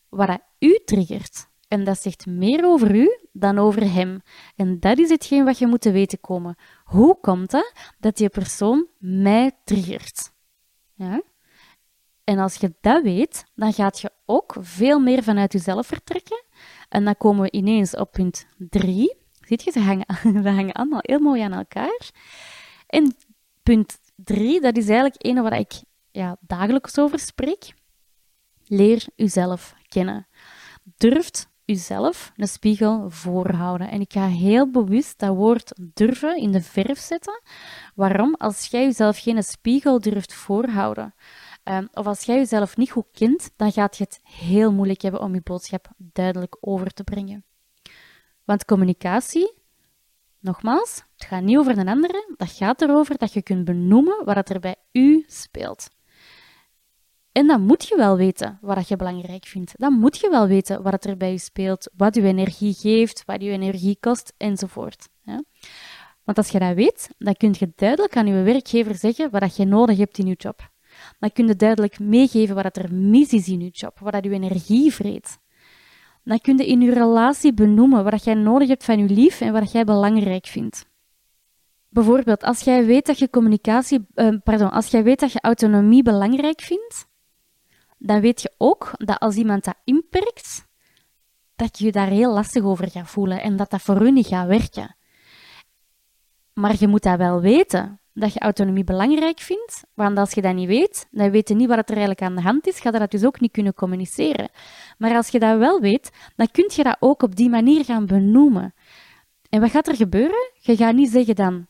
wat 0.09 0.41
u 0.59 0.79
triggert. 0.85 1.49
En 1.69 1.85
dat 1.85 2.03
zegt 2.03 2.27
meer 2.27 2.65
over 2.65 2.95
u 2.95 3.19
dan 3.33 3.59
over 3.59 3.93
hem. 3.93 4.23
En 4.57 4.81
dat 4.81 4.99
is 4.99 5.09
hetgeen 5.09 5.45
wat 5.45 5.59
je 5.59 5.67
moet 5.67 5.81
te 5.81 5.91
weten 5.91 6.21
komen. 6.21 6.57
Hoe 6.85 7.21
komt 7.21 7.53
het 7.53 7.95
dat 7.99 8.17
die 8.17 8.29
persoon 8.29 8.87
mij 8.99 9.53
triggert? 9.65 10.33
Ja? 10.95 11.23
En 12.29 12.39
als 12.39 12.55
je 12.55 12.75
dat 12.81 13.03
weet, 13.03 13.45
dan 13.55 13.73
gaat 13.73 14.01
je 14.01 14.11
ook 14.27 14.57
veel 14.59 15.01
meer 15.01 15.23
vanuit 15.23 15.53
jezelf 15.53 15.87
vertrekken 15.87 16.45
en 16.89 17.05
dan 17.05 17.17
komen 17.17 17.43
we 17.43 17.51
ineens 17.51 17.97
op 17.97 18.13
punt 18.13 18.47
3. 18.59 19.17
Ziet 19.41 19.63
je, 19.63 19.71
ze 19.71 19.81
hangen, 19.81 20.07
hangen 20.57 20.73
allemaal 20.73 21.01
heel 21.03 21.19
mooi 21.19 21.43
aan 21.43 21.53
elkaar. 21.53 22.11
En 22.87 23.17
punt 23.63 23.99
3, 24.17 24.61
dat 24.61 24.77
is 24.77 24.89
eigenlijk 24.89 25.27
een 25.27 25.43
waar 25.43 25.59
ik 25.59 25.73
ja, 26.11 26.37
dagelijks 26.41 26.99
over 26.99 27.19
spreek. 27.19 27.75
Leer 28.67 29.07
uzelf 29.17 29.75
kennen. 29.89 30.27
durft 30.97 31.49
uzelf 31.65 32.33
een 32.37 32.49
spiegel 32.49 33.11
voorhouden. 33.11 33.91
En 33.91 34.01
ik 34.01 34.13
ga 34.13 34.27
heel 34.27 34.71
bewust 34.71 35.19
dat 35.19 35.37
woord 35.37 35.73
durven 35.95 36.37
in 36.37 36.53
de 36.53 36.63
verf 36.63 36.99
zetten. 36.99 37.43
Waarom? 37.95 38.35
Als 38.35 38.67
jij 38.67 38.85
jezelf 38.85 39.19
geen 39.19 39.43
spiegel 39.43 40.01
durft 40.01 40.35
voorhouden, 40.35 41.15
Ehm, 41.69 41.87
of 41.93 42.07
als 42.07 42.23
jij 42.23 42.37
jezelf 42.37 42.77
niet 42.77 42.91
goed 42.91 43.07
kent, 43.13 43.51
dan 43.57 43.73
gaat 43.73 43.97
je 43.97 44.05
het 44.05 44.21
heel 44.23 44.73
moeilijk 44.73 45.03
hebben 45.03 45.21
om 45.21 45.35
je 45.35 45.41
boodschap 45.41 45.89
duidelijk 45.97 46.57
over 46.61 46.91
te 46.95 47.05
brengen. 47.05 47.45
Want 48.45 48.65
communicatie, 48.65 49.53
nogmaals, 50.39 51.03
het 51.17 51.27
gaat 51.27 51.43
niet 51.43 51.57
over 51.57 51.79
een 51.79 51.89
andere, 51.89 52.35
dat 52.37 52.51
gaat 52.51 52.83
erover 52.83 53.19
dat 53.19 53.33
je 53.33 53.43
kunt 53.43 53.65
benoemen 53.65 54.25
wat 54.25 54.49
er 54.51 54.61
bij 54.61 54.77
u 54.93 55.25
speelt. 55.27 55.89
En 57.33 57.47
dan 57.47 57.61
moet 57.61 57.89
je 57.89 57.97
wel 57.97 58.17
weten 58.17 58.59
wat 58.61 58.89
je 58.89 58.97
belangrijk 58.97 59.47
vindt. 59.47 59.73
Dan 59.77 59.93
moet 59.93 60.19
je 60.19 60.31
wel 60.31 60.47
weten 60.47 60.83
wat 60.83 61.05
er 61.05 61.17
bij 61.17 61.31
je 61.31 61.39
speelt, 61.39 61.91
wat 61.97 62.15
je 62.15 62.23
energie 62.23 62.75
geeft, 62.75 63.25
wat 63.25 63.43
je 63.43 63.51
energie 63.51 63.97
kost, 64.01 64.33
enzovoort. 64.37 65.09
Want 66.25 66.39
als 66.39 66.49
je 66.49 66.59
dat 66.59 66.75
weet, 66.75 67.11
dan 67.19 67.35
kun 67.35 67.55
je 67.59 67.73
duidelijk 67.77 68.17
aan 68.17 68.27
je 68.27 68.43
werkgever 68.43 68.95
zeggen 68.95 69.31
wat 69.31 69.57
je 69.57 69.65
nodig 69.65 69.99
hebt 69.99 70.19
in 70.19 70.27
je 70.27 70.35
job 70.35 70.71
dan 71.19 71.33
kun 71.33 71.47
je 71.47 71.57
duidelijk 71.57 71.99
meegeven 71.99 72.55
wat 72.55 72.77
er 72.77 72.95
mis 72.95 73.33
is 73.33 73.49
in 73.49 73.61
je 73.61 73.69
job, 73.69 73.99
wat 73.99 74.13
dat 74.13 74.25
je 74.25 74.31
energie 74.31 74.93
vreet. 74.93 75.39
Dan 76.25 76.41
kun 76.41 76.57
je 76.57 76.67
in 76.67 76.81
je 76.81 76.93
relatie 76.93 77.55
benoemen 77.55 78.05
wat 78.05 78.25
jij 78.25 78.35
nodig 78.35 78.69
hebt 78.69 78.85
van 78.85 78.99
je 78.99 79.15
lief 79.15 79.41
en 79.41 79.53
wat 79.53 79.73
jij 79.73 79.85
belangrijk 79.85 80.47
vindt. 80.47 80.87
Bijvoorbeeld, 81.89 82.43
als 82.43 82.61
jij 82.61 82.85
weet 82.85 83.07
dat 83.07 83.19
je 83.19 83.31
communicatie, 83.31 84.07
uh, 84.15 84.37
pardon, 84.45 84.71
als 84.71 84.87
jij 84.87 85.03
weet 85.03 85.21
dat 85.21 85.33
je 85.33 85.41
autonomie 85.41 86.03
belangrijk 86.03 86.61
vindt, 86.61 87.07
dan 87.99 88.21
weet 88.21 88.43
je 88.43 88.53
ook 88.59 88.91
dat 88.97 89.19
als 89.19 89.37
iemand 89.37 89.65
dat 89.65 89.75
inperkt, 89.85 90.67
dat 91.57 91.79
je 91.79 91.85
je 91.85 91.93
daar 91.93 92.09
heel 92.09 92.33
lastig 92.33 92.63
over 92.63 92.91
gaat 92.91 93.11
voelen 93.11 93.43
en 93.43 93.57
dat 93.57 93.71
dat 93.71 93.81
voor 93.81 94.03
u 94.03 94.11
niet 94.11 94.27
gaat 94.27 94.47
werken. 94.47 94.97
Maar 96.53 96.77
je 96.79 96.89
moet 96.89 97.03
dat 97.03 97.19
wel 97.19 97.41
weten 97.41 98.01
dat 98.19 98.33
je 98.33 98.41
autonomie 98.41 98.85
belangrijk 98.85 99.41
vindt, 99.41 99.85
want 99.95 100.19
als 100.19 100.33
je 100.33 100.43
dat 100.43 100.55
niet 100.55 100.69
weet, 100.69 101.07
dan 101.11 101.31
weet 101.31 101.49
je 101.49 101.55
niet 101.55 101.69
wat 101.69 101.79
er 101.79 101.97
eigenlijk 101.97 102.23
aan 102.23 102.35
de 102.35 102.43
hand 102.43 102.67
is, 102.67 102.81
ga 102.81 102.91
je 102.93 102.99
dat 102.99 103.11
dus 103.11 103.25
ook 103.25 103.41
niet 103.41 103.53
kunnen 103.53 103.75
communiceren. 103.75 104.49
Maar 104.99 105.15
als 105.17 105.29
je 105.29 105.39
dat 105.39 105.59
wel 105.59 105.81
weet, 105.81 106.11
dan 106.37 106.51
kun 106.51 106.71
je 106.75 106.83
dat 106.83 106.97
ook 107.01 107.23
op 107.23 107.37
die 107.37 107.49
manier 107.49 107.85
gaan 107.85 108.07
benoemen. 108.07 108.75
En 109.49 109.61
wat 109.61 109.71
gaat 109.71 109.89
er 109.89 109.97
gebeuren? 109.97 110.51
Je 110.61 110.77
gaat 110.77 110.95
niet 110.95 111.11
zeggen 111.11 111.35
dan 111.35 111.67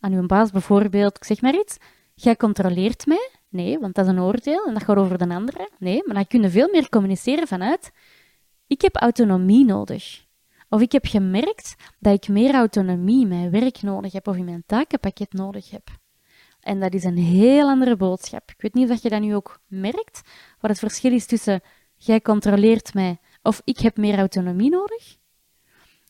aan 0.00 0.12
je 0.12 0.26
baas 0.26 0.50
bijvoorbeeld, 0.50 1.16
ik 1.16 1.24
zeg 1.24 1.40
maar 1.40 1.54
iets, 1.54 1.76
jij 2.14 2.36
controleert 2.36 3.06
mij. 3.06 3.30
Nee, 3.48 3.78
want 3.78 3.94
dat 3.94 4.04
is 4.04 4.10
een 4.10 4.20
oordeel 4.20 4.66
en 4.66 4.74
dat 4.74 4.84
gaat 4.84 4.96
over 4.96 5.18
de 5.18 5.34
andere. 5.34 5.70
Nee, 5.78 6.02
maar 6.04 6.14
dan 6.14 6.26
kun 6.26 6.42
je 6.42 6.50
veel 6.50 6.68
meer 6.72 6.88
communiceren 6.88 7.46
vanuit, 7.46 7.92
ik 8.66 8.80
heb 8.80 8.96
autonomie 8.96 9.64
nodig. 9.64 10.25
Of 10.76 10.82
ik 10.82 10.92
heb 10.92 11.06
gemerkt 11.06 11.74
dat 11.98 12.14
ik 12.14 12.28
meer 12.28 12.54
autonomie 12.54 13.20
in 13.20 13.28
mijn 13.28 13.50
werk 13.50 13.82
nodig 13.82 14.12
heb 14.12 14.28
of 14.28 14.36
in 14.36 14.44
mijn 14.44 14.62
takenpakket 14.66 15.32
nodig 15.32 15.70
heb. 15.70 15.88
En 16.60 16.80
dat 16.80 16.94
is 16.94 17.04
een 17.04 17.16
heel 17.16 17.68
andere 17.68 17.96
boodschap. 17.96 18.50
Ik 18.50 18.60
weet 18.60 18.74
niet 18.74 18.90
of 18.90 19.02
je 19.02 19.08
dat 19.08 19.20
nu 19.20 19.34
ook 19.34 19.60
merkt, 19.66 20.20
wat 20.60 20.70
het 20.70 20.78
verschil 20.78 21.12
is 21.12 21.26
tussen 21.26 21.60
jij 21.96 22.20
controleert 22.20 22.94
mij 22.94 23.18
of 23.42 23.60
ik 23.64 23.78
heb 23.78 23.96
meer 23.96 24.18
autonomie 24.18 24.70
nodig. 24.70 25.16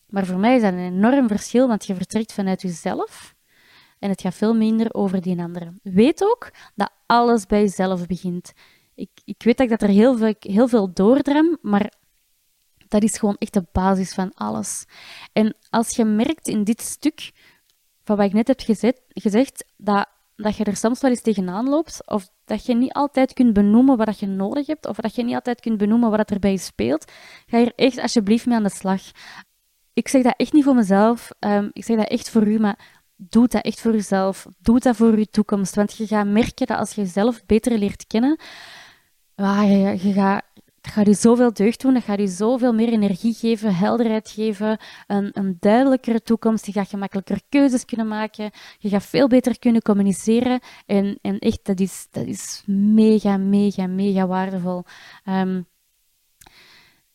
Maar 0.08 0.26
voor 0.26 0.38
mij 0.38 0.56
is 0.56 0.62
dat 0.62 0.72
een 0.72 0.78
enorm 0.78 1.28
verschil, 1.28 1.68
want 1.68 1.86
je 1.86 1.94
vertrekt 1.94 2.32
vanuit 2.32 2.62
jezelf 2.62 3.34
en 3.98 4.10
het 4.10 4.20
gaat 4.20 4.34
veel 4.34 4.54
minder 4.54 4.94
over 4.94 5.22
die 5.22 5.40
andere. 5.40 5.72
Weet 5.82 6.24
ook 6.24 6.50
dat 6.74 6.90
alles 7.06 7.46
bij 7.46 7.60
jezelf 7.60 8.06
begint. 8.06 8.52
Ik, 8.94 9.10
ik 9.24 9.42
weet 9.42 9.56
dat 9.56 9.70
ik 9.70 9.78
dat 9.78 9.88
er 9.88 9.94
heel 9.94 10.16
veel, 10.16 10.34
heel 10.38 10.68
veel 10.68 10.92
maar 11.62 11.90
dat 12.88 13.02
is 13.02 13.18
gewoon 13.18 13.36
echt 13.38 13.54
de 13.54 13.64
basis 13.72 14.14
van 14.14 14.34
alles. 14.34 14.84
En 15.32 15.56
als 15.70 15.96
je 15.96 16.04
merkt 16.04 16.48
in 16.48 16.64
dit 16.64 16.80
stuk, 16.80 17.30
van 18.04 18.16
wat 18.16 18.26
ik 18.26 18.32
net 18.32 18.48
heb 18.48 18.60
gezegd, 19.08 19.64
dat, 19.76 20.56
je 20.56 20.64
er 20.64 20.76
soms 20.76 21.00
wel 21.00 21.10
eens 21.10 21.22
tegenaan 21.22 21.68
loopt, 21.68 22.06
of 22.06 22.28
dat 22.44 22.66
je 22.66 22.74
niet 22.74 22.92
altijd 22.92 23.32
kunt 23.32 23.52
benoemen 23.52 23.96
wat 23.96 24.18
je 24.18 24.26
nodig 24.26 24.66
hebt, 24.66 24.86
of 24.86 24.96
dat 24.96 25.14
je 25.14 25.24
niet 25.24 25.34
altijd 25.34 25.60
kunt 25.60 25.78
benoemen 25.78 26.10
wat 26.10 26.30
er 26.30 26.38
bij 26.38 26.50
je 26.50 26.58
speelt, 26.58 27.12
ga 27.46 27.58
hier 27.58 27.72
echt 27.76 27.98
alsjeblieft 27.98 28.46
mee 28.46 28.56
aan 28.56 28.62
de 28.62 28.70
slag. 28.70 29.02
Ik 29.92 30.08
zeg 30.08 30.22
dat 30.22 30.34
echt 30.36 30.52
niet 30.52 30.64
voor 30.64 30.74
mezelf, 30.74 31.30
um, 31.40 31.70
ik 31.72 31.84
zeg 31.84 31.96
dat 31.96 32.08
echt 32.08 32.30
voor 32.30 32.46
u, 32.46 32.58
maar 32.58 33.02
doe 33.16 33.48
dat 33.48 33.64
echt 33.64 33.80
voor 33.80 33.92
jezelf. 33.92 34.46
Doe 34.58 34.80
dat 34.80 34.96
voor 34.96 35.18
je 35.18 35.28
toekomst, 35.28 35.74
want 35.74 35.96
je 35.96 36.06
gaat 36.06 36.26
merken 36.26 36.66
dat 36.66 36.78
als 36.78 36.92
je 36.92 37.00
jezelf 37.00 37.46
beter 37.46 37.78
leert 37.78 38.06
kennen, 38.06 38.38
ah, 39.34 39.62
je, 39.62 40.08
je, 40.08 40.12
gaat, 40.12 40.44
dat 40.86 40.94
gaat 40.94 41.08
u 41.08 41.14
zoveel 41.14 41.52
deugd 41.52 41.80
doen, 41.80 41.94
dat 41.94 42.02
gaat 42.02 42.18
u 42.18 42.26
zoveel 42.26 42.72
meer 42.72 42.88
energie 42.88 43.34
geven, 43.34 43.74
helderheid 43.74 44.30
geven, 44.30 44.78
een, 45.06 45.30
een 45.32 45.56
duidelijkere 45.60 46.22
toekomst. 46.22 46.66
Je 46.66 46.72
gaat 46.72 46.88
gemakkelijker 46.88 47.40
keuzes 47.48 47.84
kunnen 47.84 48.08
maken, 48.08 48.50
je 48.78 48.88
gaat 48.88 49.04
veel 49.04 49.28
beter 49.28 49.58
kunnen 49.58 49.82
communiceren. 49.82 50.60
En, 50.86 51.18
en 51.22 51.38
echt, 51.38 51.60
dat 51.62 51.80
is, 51.80 52.06
dat 52.10 52.26
is 52.26 52.62
mega, 52.66 53.36
mega, 53.36 53.86
mega 53.86 54.26
waardevol. 54.26 54.84
Um, 55.24 55.66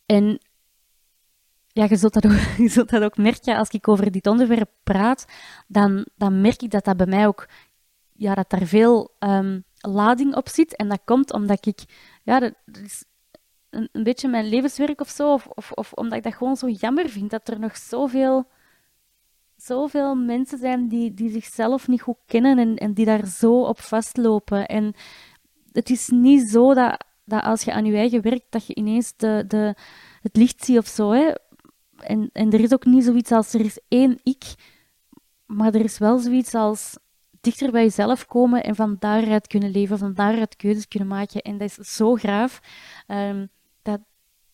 en 0.06 0.40
ja, 1.68 1.86
je 1.90 1.96
zult, 1.96 2.14
dat 2.14 2.26
ook, 2.26 2.40
je 2.66 2.70
zult 2.70 2.90
dat 2.90 3.04
ook 3.04 3.18
merken 3.18 3.58
als 3.58 3.70
ik 3.70 3.88
over 3.88 4.12
dit 4.12 4.28
onderwerp 4.28 4.70
praat, 4.84 5.26
dan, 5.68 6.06
dan 6.16 6.42
merk 6.42 6.62
ik 6.62 6.72
dat 6.72 6.86
dat 6.86 6.98
bij 6.98 7.08
mij 7.08 7.28
ook, 7.28 7.48
ja, 8.14 8.36
dat 8.36 8.50
daar 8.50 8.66
veel 8.66 9.16
um, 9.20 9.64
lading 9.78 10.36
op 10.36 10.50
zit. 10.50 10.76
En 10.76 10.90
dat 10.90 11.02
komt 11.06 11.34
omdat 11.34 11.66
ik, 11.66 11.80
ja, 12.24 12.40
dat, 12.40 12.54
een, 13.72 14.04
beetje 14.04 14.28
mijn 14.28 14.50
levenswerk 14.50 15.02
of 15.02 15.10
zo. 15.10 15.40
Of, 15.54 15.94
omdat 15.94 16.18
ik 16.18 16.24
dat 16.24 16.34
gewoon 16.34 16.56
zo 16.56 16.70
jammer 16.70 17.10
vind 17.10 17.30
dat 17.30 17.48
er 17.48 17.60
nog 17.60 17.78
zoveel, 17.78 18.48
zoveel 19.56 20.16
mensen 20.16 20.58
zijn 20.58 20.88
die, 20.88 21.14
die 21.14 21.32
zichzelf 21.32 21.88
niet 21.88 22.02
goed 22.02 22.18
kennen 22.26 22.58
en, 22.58 22.76
en 22.76 22.94
die 22.94 23.06
daar 23.06 23.28
zo 23.28 23.62
op 23.62 23.80
vastlopen. 23.80 24.66
En 24.68 24.94
het 25.72 25.90
is 25.90 26.08
niet 26.08 26.50
zo 26.50 26.74
dat, 26.74 27.06
dat 27.26 27.44
als 27.44 27.64
je 27.64 27.74
aan 27.74 27.86
je 27.86 27.98
eigen 27.98 28.22
werkt, 28.22 28.46
dat 28.50 28.68
je 28.68 28.76
ineens 28.76 29.14
de, 29.18 29.44
de, 29.48 29.76
het 30.22 30.36
licht 30.36 30.66
ziet 30.66 30.78
of 30.78 30.88
zo. 30.88 31.12
Hè. 31.12 31.34
En, 31.98 32.30
en 32.34 32.52
er 32.52 32.60
is 32.60 32.74
ook 32.74 32.86
niet 32.86 33.04
zoiets 33.04 33.32
als 33.32 33.54
er 33.54 33.66
is 33.66 33.80
één 33.88 34.20
ik, 34.24 34.44
maar 35.46 35.74
er 35.74 35.84
is 35.84 35.98
wel 35.98 36.18
zoiets 36.18 36.54
als 36.54 36.98
dichter 37.42 37.72
bij 37.72 37.84
jezelf 37.84 38.26
komen 38.26 38.64
en 38.64 38.76
van 38.76 38.96
daaruit 39.00 39.48
kunnen 39.48 39.72
leven, 39.72 39.98
van 39.98 40.14
daaruit 40.14 40.56
keuzes 40.56 40.88
kunnen 40.88 41.08
maken. 41.08 41.42
En 41.42 41.58
dat 41.58 41.78
is 41.78 41.96
zo 41.96 42.16
graaf. 42.16 42.62
Um, 43.08 43.50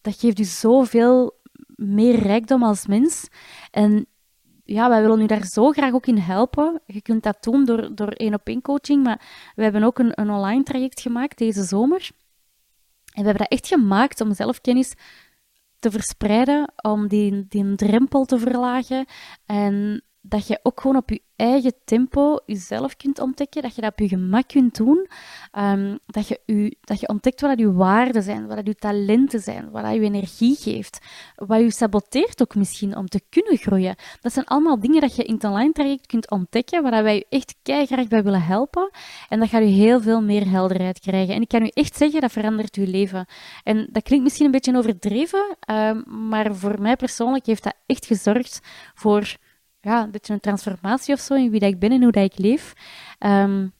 dat 0.07 0.19
geeft 0.19 0.39
u 0.39 0.43
zoveel 0.43 1.39
meer 1.75 2.19
rijkdom 2.19 2.63
als 2.63 2.87
mens. 2.87 3.27
En 3.71 4.07
ja, 4.63 4.89
wij 4.89 5.01
willen 5.01 5.21
u 5.21 5.25
daar 5.25 5.45
zo 5.45 5.71
graag 5.71 5.93
ook 5.93 6.07
in 6.07 6.17
helpen. 6.17 6.81
Je 6.85 7.01
kunt 7.01 7.23
dat 7.23 7.43
doen 7.43 7.65
door, 7.65 7.95
door 7.95 8.07
één-op-één 8.07 8.61
coaching, 8.61 9.03
maar 9.03 9.21
we 9.55 9.63
hebben 9.63 9.83
ook 9.83 9.99
een, 9.99 10.11
een 10.13 10.29
online 10.29 10.63
traject 10.63 11.01
gemaakt 11.01 11.37
deze 11.37 11.63
zomer. 11.63 12.09
En 13.13 13.23
we 13.23 13.29
hebben 13.29 13.37
dat 13.37 13.51
echt 13.51 13.67
gemaakt 13.67 14.21
om 14.21 14.33
zelfkennis 14.33 14.93
te 15.79 15.91
verspreiden, 15.91 16.73
om 16.81 17.07
die, 17.07 17.45
die 17.47 17.75
drempel 17.75 18.25
te 18.25 18.39
verlagen 18.39 19.05
en 19.45 20.03
dat 20.29 20.47
je 20.47 20.59
ook 20.63 20.81
gewoon 20.81 20.97
op 20.97 21.09
je 21.09 21.21
eigen 21.35 21.73
tempo 21.85 22.39
jezelf 22.45 22.95
kunt 22.95 23.19
ontdekken, 23.19 23.61
dat 23.61 23.75
je 23.75 23.81
dat 23.81 23.91
op 23.91 23.99
je 23.99 24.07
gemak 24.07 24.47
kunt 24.47 24.75
doen, 24.75 25.07
um, 25.57 25.99
dat, 26.05 26.27
je 26.27 26.39
u, 26.45 26.73
dat 26.81 26.99
je 26.99 27.07
ontdekt 27.07 27.41
wat 27.41 27.59
je 27.59 27.73
waarden 27.73 28.23
zijn, 28.23 28.47
wat 28.47 28.67
je 28.67 28.75
talenten 28.75 29.39
zijn, 29.39 29.69
wat 29.71 29.93
je 29.93 29.99
energie 29.99 30.55
geeft, 30.55 31.05
wat 31.35 31.59
je 31.59 31.71
saboteert 31.71 32.41
ook 32.41 32.55
misschien 32.55 32.97
om 32.97 33.07
te 33.07 33.21
kunnen 33.29 33.57
groeien. 33.57 33.95
Dat 34.21 34.33
zijn 34.33 34.45
allemaal 34.45 34.79
dingen 34.79 35.01
dat 35.01 35.15
je 35.15 35.23
in 35.23 35.33
het 35.33 35.43
online 35.43 35.71
traject 35.71 36.07
kunt 36.07 36.29
ontdekken, 36.29 36.83
waar 36.83 37.03
wij 37.03 37.15
je 37.15 37.25
echt 37.29 37.55
keihard 37.63 38.09
bij 38.09 38.23
willen 38.23 38.43
helpen. 38.43 38.91
En 39.29 39.39
dat 39.39 39.49
gaat 39.49 39.61
je 39.61 39.67
heel 39.67 40.01
veel 40.01 40.21
meer 40.21 40.49
helderheid 40.49 40.99
krijgen. 40.99 41.35
En 41.35 41.41
ik 41.41 41.47
kan 41.47 41.63
u 41.63 41.67
echt 41.73 41.95
zeggen, 41.95 42.21
dat 42.21 42.31
verandert 42.31 42.75
uw 42.75 42.85
leven. 42.85 43.25
En 43.63 43.87
dat 43.91 44.03
klinkt 44.03 44.23
misschien 44.23 44.45
een 44.45 44.51
beetje 44.51 44.77
overdreven, 44.77 45.57
um, 45.71 46.27
maar 46.29 46.55
voor 46.55 46.81
mij 46.81 46.95
persoonlijk 46.95 47.45
heeft 47.45 47.63
dat 47.63 47.75
echt 47.85 48.05
gezorgd 48.05 48.59
voor 48.93 49.37
ja, 49.87 50.03
een 50.03 50.11
beetje 50.11 50.33
een 50.33 50.39
transformatie 50.39 51.13
of 51.13 51.19
zo 51.19 51.33
in 51.33 51.49
wie 51.49 51.59
dat 51.59 51.69
ik 51.69 51.79
ben 51.79 51.91
en 51.91 52.03
hoe 52.03 52.11
dat 52.11 52.31
ik 52.31 52.37
leef. 52.37 52.73
Um, 53.19 53.73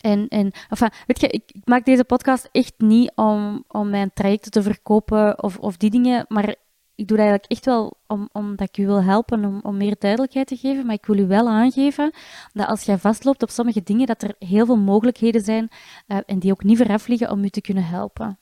en, 0.00 0.28
en 0.28 0.52
enfin, 0.68 0.90
weet 1.06 1.20
je, 1.20 1.28
ik, 1.28 1.42
ik, 1.52 1.62
maak 1.64 1.84
deze 1.84 2.04
podcast 2.04 2.48
echt 2.52 2.74
niet 2.78 3.12
om, 3.14 3.64
om 3.68 3.90
mijn 3.90 4.10
trajecten 4.14 4.50
te 4.50 4.62
verkopen 4.62 5.42
of, 5.42 5.58
of 5.58 5.76
die 5.76 5.90
dingen, 5.90 6.24
maar 6.28 6.48
ik 6.94 7.08
doe 7.08 7.16
dat 7.16 7.26
eigenlijk 7.26 7.52
echt 7.52 7.64
wel 7.64 7.96
om, 8.06 8.28
omdat 8.32 8.68
ik 8.68 8.78
u 8.78 8.86
wil 8.86 9.02
helpen 9.02 9.44
om, 9.44 9.60
om 9.62 9.76
meer 9.76 9.96
duidelijkheid 9.98 10.46
te 10.46 10.56
geven. 10.56 10.86
Maar 10.86 10.94
ik 10.94 11.06
wil 11.06 11.18
u 11.18 11.26
wel 11.26 11.48
aangeven 11.48 12.12
dat 12.52 12.66
als 12.66 12.82
jij 12.82 12.98
vastloopt 12.98 13.42
op 13.42 13.50
sommige 13.50 13.82
dingen, 13.82 14.06
dat 14.06 14.22
er 14.22 14.34
heel 14.38 14.66
veel 14.66 14.76
mogelijkheden 14.76 15.40
zijn 15.40 15.68
uh, 16.06 16.18
en 16.26 16.38
die 16.38 16.50
ook 16.50 16.62
niet 16.62 16.76
veraf 16.76 17.06
liggen 17.06 17.30
om 17.30 17.44
u 17.44 17.48
te 17.48 17.60
kunnen 17.60 17.84
helpen. 17.84 18.38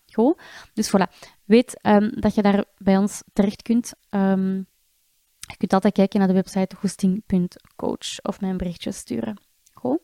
Dus 0.74 0.88
voilà, 0.88 1.18
weet 1.44 1.78
um, 1.82 2.10
dat 2.20 2.34
je 2.34 2.42
daar 2.42 2.64
bij 2.78 2.96
ons 2.96 3.22
terecht 3.32 3.62
kunt. 3.62 3.92
Um, 4.10 4.66
je 5.50 5.56
kunt 5.56 5.72
altijd 5.72 5.94
kijken 5.94 6.18
naar 6.18 6.28
de 6.28 6.34
website 6.34 6.76
hosting.coach 6.80 8.22
of 8.22 8.40
mijn 8.40 8.56
berichtje 8.56 8.92
sturen. 8.92 9.36
Goed. 9.72 10.00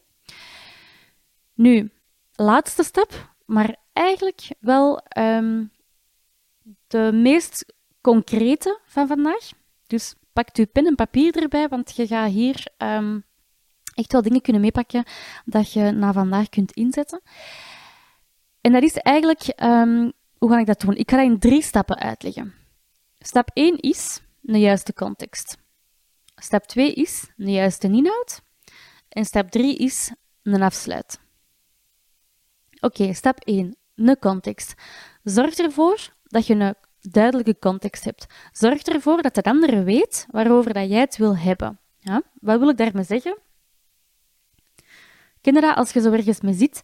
Nu, 1.54 1.90
laatste 2.34 2.82
stap, 2.82 3.34
maar 3.46 3.76
eigenlijk 3.92 4.48
wel 4.60 5.00
um, 5.18 5.70
de 6.86 7.10
meest 7.12 7.74
concrete 8.00 8.80
van 8.86 9.06
vandaag. 9.06 9.50
Dus 9.86 10.14
pak 10.32 10.56
je 10.56 10.66
pen 10.66 10.86
en 10.86 10.94
papier 10.94 11.36
erbij, 11.36 11.68
want 11.68 11.96
je 11.96 12.06
gaat 12.06 12.30
hier 12.30 12.66
ehm, 12.76 13.20
echt 13.94 14.12
wel 14.12 14.22
dingen 14.22 14.40
kunnen 14.40 14.62
meepakken 14.62 15.04
dat 15.44 15.72
je 15.72 15.90
na 15.90 16.12
vandaag 16.12 16.48
kunt 16.48 16.72
inzetten. 16.72 17.20
En 18.60 18.72
dat 18.72 18.82
is 18.82 18.94
eigenlijk, 18.94 19.42
ehm, 19.42 20.10
hoe 20.38 20.50
ga 20.50 20.58
ik 20.58 20.66
dat 20.66 20.80
doen? 20.80 20.96
Ik 20.96 21.10
ga 21.10 21.16
dat 21.16 21.26
in 21.26 21.38
drie 21.38 21.62
stappen 21.62 21.98
uitleggen. 21.98 22.54
Stap 23.18 23.50
1 23.52 23.78
is 23.78 24.20
de 24.46 24.58
juiste 24.58 24.92
context. 24.92 25.56
Stap 26.36 26.64
2 26.64 26.92
is 26.92 27.30
de 27.36 27.50
juiste 27.50 27.86
inhoud. 27.86 28.42
En 29.08 29.24
stap 29.24 29.50
3 29.50 29.76
is 29.76 30.12
een 30.42 30.62
afsluit. 30.62 31.20
Oké, 32.80 33.12
stap 33.12 33.40
1. 33.44 33.76
Een 33.94 34.18
context. 34.18 34.74
Zorg 35.22 35.54
ervoor 35.54 36.14
dat 36.22 36.46
je 36.46 36.54
een 36.54 36.74
duidelijke 37.00 37.58
context 37.58 38.04
hebt. 38.04 38.26
Zorg 38.52 38.82
ervoor 38.82 39.22
dat 39.22 39.34
de 39.34 39.42
andere 39.42 39.82
weet 39.82 40.26
waarover 40.30 40.72
dat 40.72 40.88
jij 40.88 41.00
het 41.00 41.16
wil 41.16 41.36
hebben. 41.36 41.78
Ja? 41.98 42.22
Wat 42.40 42.58
wil 42.58 42.68
ik 42.68 42.76
daarmee 42.76 43.04
zeggen? 43.04 43.38
Ken 45.40 45.54
je 45.54 45.60
dat 45.60 45.76
als 45.76 45.92
je 45.92 46.00
zo 46.00 46.12
ergens 46.12 46.40
mee 46.40 46.54
zit 46.54 46.82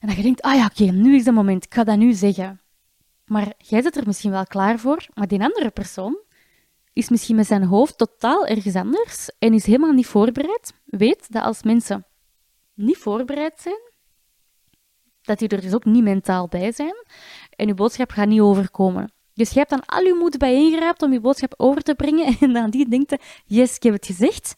en 0.00 0.08
dat 0.08 0.16
je 0.16 0.22
denkt, 0.22 0.42
ah 0.42 0.54
ja, 0.54 0.64
oké, 0.64 0.84
nu 0.84 1.14
is 1.14 1.24
het 1.24 1.34
moment, 1.34 1.64
ik 1.64 1.74
ga 1.74 1.84
dat 1.84 1.96
nu 1.96 2.12
zeggen. 2.12 2.60
Maar 3.24 3.52
jij 3.58 3.82
zit 3.82 3.96
er 3.96 4.06
misschien 4.06 4.30
wel 4.30 4.46
klaar 4.46 4.78
voor, 4.78 5.06
maar 5.14 5.28
die 5.28 5.42
andere 5.42 5.70
persoon 5.70 6.23
is 6.94 7.08
misschien 7.08 7.36
met 7.36 7.46
zijn 7.46 7.64
hoofd 7.64 7.98
totaal 7.98 8.46
ergens 8.46 8.74
anders 8.74 9.30
en 9.38 9.54
is 9.54 9.66
helemaal 9.66 9.92
niet 9.92 10.06
voorbereid. 10.06 10.72
Weet 10.84 11.32
dat 11.32 11.42
als 11.42 11.62
mensen 11.62 12.06
niet 12.74 12.96
voorbereid 12.96 13.60
zijn, 13.60 13.92
dat 15.22 15.38
die 15.38 15.48
er 15.48 15.60
dus 15.60 15.74
ook 15.74 15.84
niet 15.84 16.02
mentaal 16.02 16.48
bij 16.48 16.72
zijn 16.72 16.94
en 17.50 17.66
je 17.66 17.74
boodschap 17.74 18.10
gaat 18.10 18.28
niet 18.28 18.40
overkomen. 18.40 19.12
Dus 19.34 19.50
je 19.50 19.58
hebt 19.58 19.70
dan 19.70 19.86
al 19.86 20.02
je 20.02 20.14
moed 20.14 20.38
bijeengeraapt 20.38 21.02
om 21.02 21.12
je 21.12 21.20
boodschap 21.20 21.54
over 21.56 21.82
te 21.82 21.94
brengen 21.94 22.36
en 22.40 22.52
dan 22.52 22.70
die 22.70 22.88
denkt, 22.88 23.16
yes, 23.44 23.76
ik 23.76 23.82
heb 23.82 23.92
het 23.92 24.06
gezegd. 24.06 24.56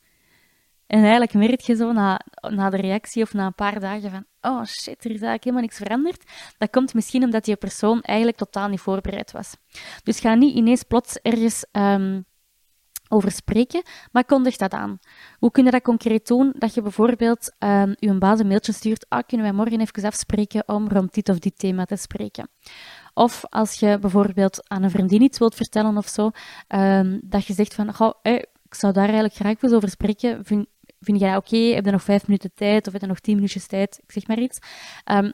En 0.87 1.01
eigenlijk 1.01 1.35
merk 1.35 1.61
je 1.61 1.75
zo 1.75 1.93
na, 1.93 2.21
na 2.41 2.71
de 2.71 2.77
reactie 2.77 3.23
of 3.23 3.33
na 3.33 3.47
een 3.47 3.55
paar 3.55 3.81
dagen 3.81 4.11
van, 4.11 4.25
oh 4.41 4.65
shit, 4.65 5.05
er 5.05 5.11
is 5.11 5.23
eigenlijk 5.23 5.45
helemaal 5.45 5.63
niks 5.63 5.77
veranderd. 5.77 6.31
Dat 6.59 6.71
komt 6.71 6.95
misschien 6.95 7.25
omdat 7.25 7.45
die 7.45 7.57
persoon 7.57 8.01
eigenlijk 8.01 8.39
totaal 8.39 8.69
niet 8.69 8.81
voorbereid 8.81 9.33
was. 9.33 9.57
Dus 10.03 10.21
ga 10.21 10.35
niet 10.35 10.55
ineens 10.55 10.83
plots 10.83 11.19
ergens 11.23 11.65
um, 11.73 12.25
over 13.09 13.31
spreken, 13.31 13.83
maar 14.13 14.25
kondig 14.25 14.57
dat 14.57 14.73
aan. 14.73 14.99
Hoe 15.39 15.51
kun 15.51 15.65
je 15.65 15.71
dat 15.71 15.83
concreet 15.83 16.27
doen? 16.27 16.55
Dat 16.59 16.75
je 16.75 16.83
bijvoorbeeld 16.83 17.55
um, 17.59 17.95
je 17.99 18.19
baas 18.19 18.39
een 18.39 18.47
mailtje 18.47 18.73
stuurt, 18.73 19.07
ah, 19.09 19.23
kunnen 19.27 19.47
wij 19.47 19.55
morgen 19.55 19.81
even 19.81 20.05
afspreken 20.05 20.63
om 20.69 20.89
rond 20.89 21.15
dit 21.15 21.29
of 21.29 21.39
dit 21.39 21.59
thema 21.59 21.85
te 21.85 21.97
spreken. 21.97 22.49
Of 23.15 23.45
als 23.49 23.75
je 23.75 23.99
bijvoorbeeld 23.99 24.69
aan 24.69 24.83
een 24.83 24.91
vriendin 24.91 25.23
iets 25.23 25.39
wilt 25.39 25.55
vertellen 25.55 25.97
of 25.97 26.09
zo, 26.09 26.31
um, 26.69 27.21
dat 27.25 27.47
je 27.47 27.53
zegt 27.53 27.75
van, 27.75 27.95
goh, 27.95 28.15
ik 28.23 28.75
zou 28.75 28.93
daar 28.93 29.05
eigenlijk 29.05 29.35
graag 29.35 29.63
eens 29.63 29.73
over 29.73 29.89
spreken. 29.89 30.45
Vind 31.01 31.21
jij 31.21 31.37
oké? 31.37 31.55
Okay? 31.55 31.75
Heb 31.75 31.85
je 31.85 31.91
nog 31.91 32.03
vijf 32.03 32.27
minuten 32.27 32.51
tijd 32.55 32.87
of 32.87 32.93
heb 32.93 33.03
je 33.03 33.09
nog 33.09 33.21
tien 33.21 33.35
minuutjes 33.35 33.67
tijd? 33.67 33.99
Ik 34.03 34.13
zeg 34.13 34.27
maar 34.27 34.39
iets. 34.39 34.59
Um, 35.05 35.33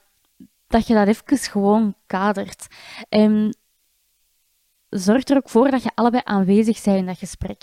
dat 0.66 0.86
je 0.86 0.94
dat 0.94 1.06
even 1.06 1.38
gewoon 1.38 1.94
kadert. 2.06 2.66
En 3.08 3.56
zorg 4.88 5.24
er 5.24 5.36
ook 5.36 5.48
voor 5.48 5.70
dat 5.70 5.82
je 5.82 5.90
allebei 5.94 6.22
aanwezig 6.24 6.82
bent 6.82 6.96
in 6.96 7.06
dat 7.06 7.18
gesprek. 7.18 7.62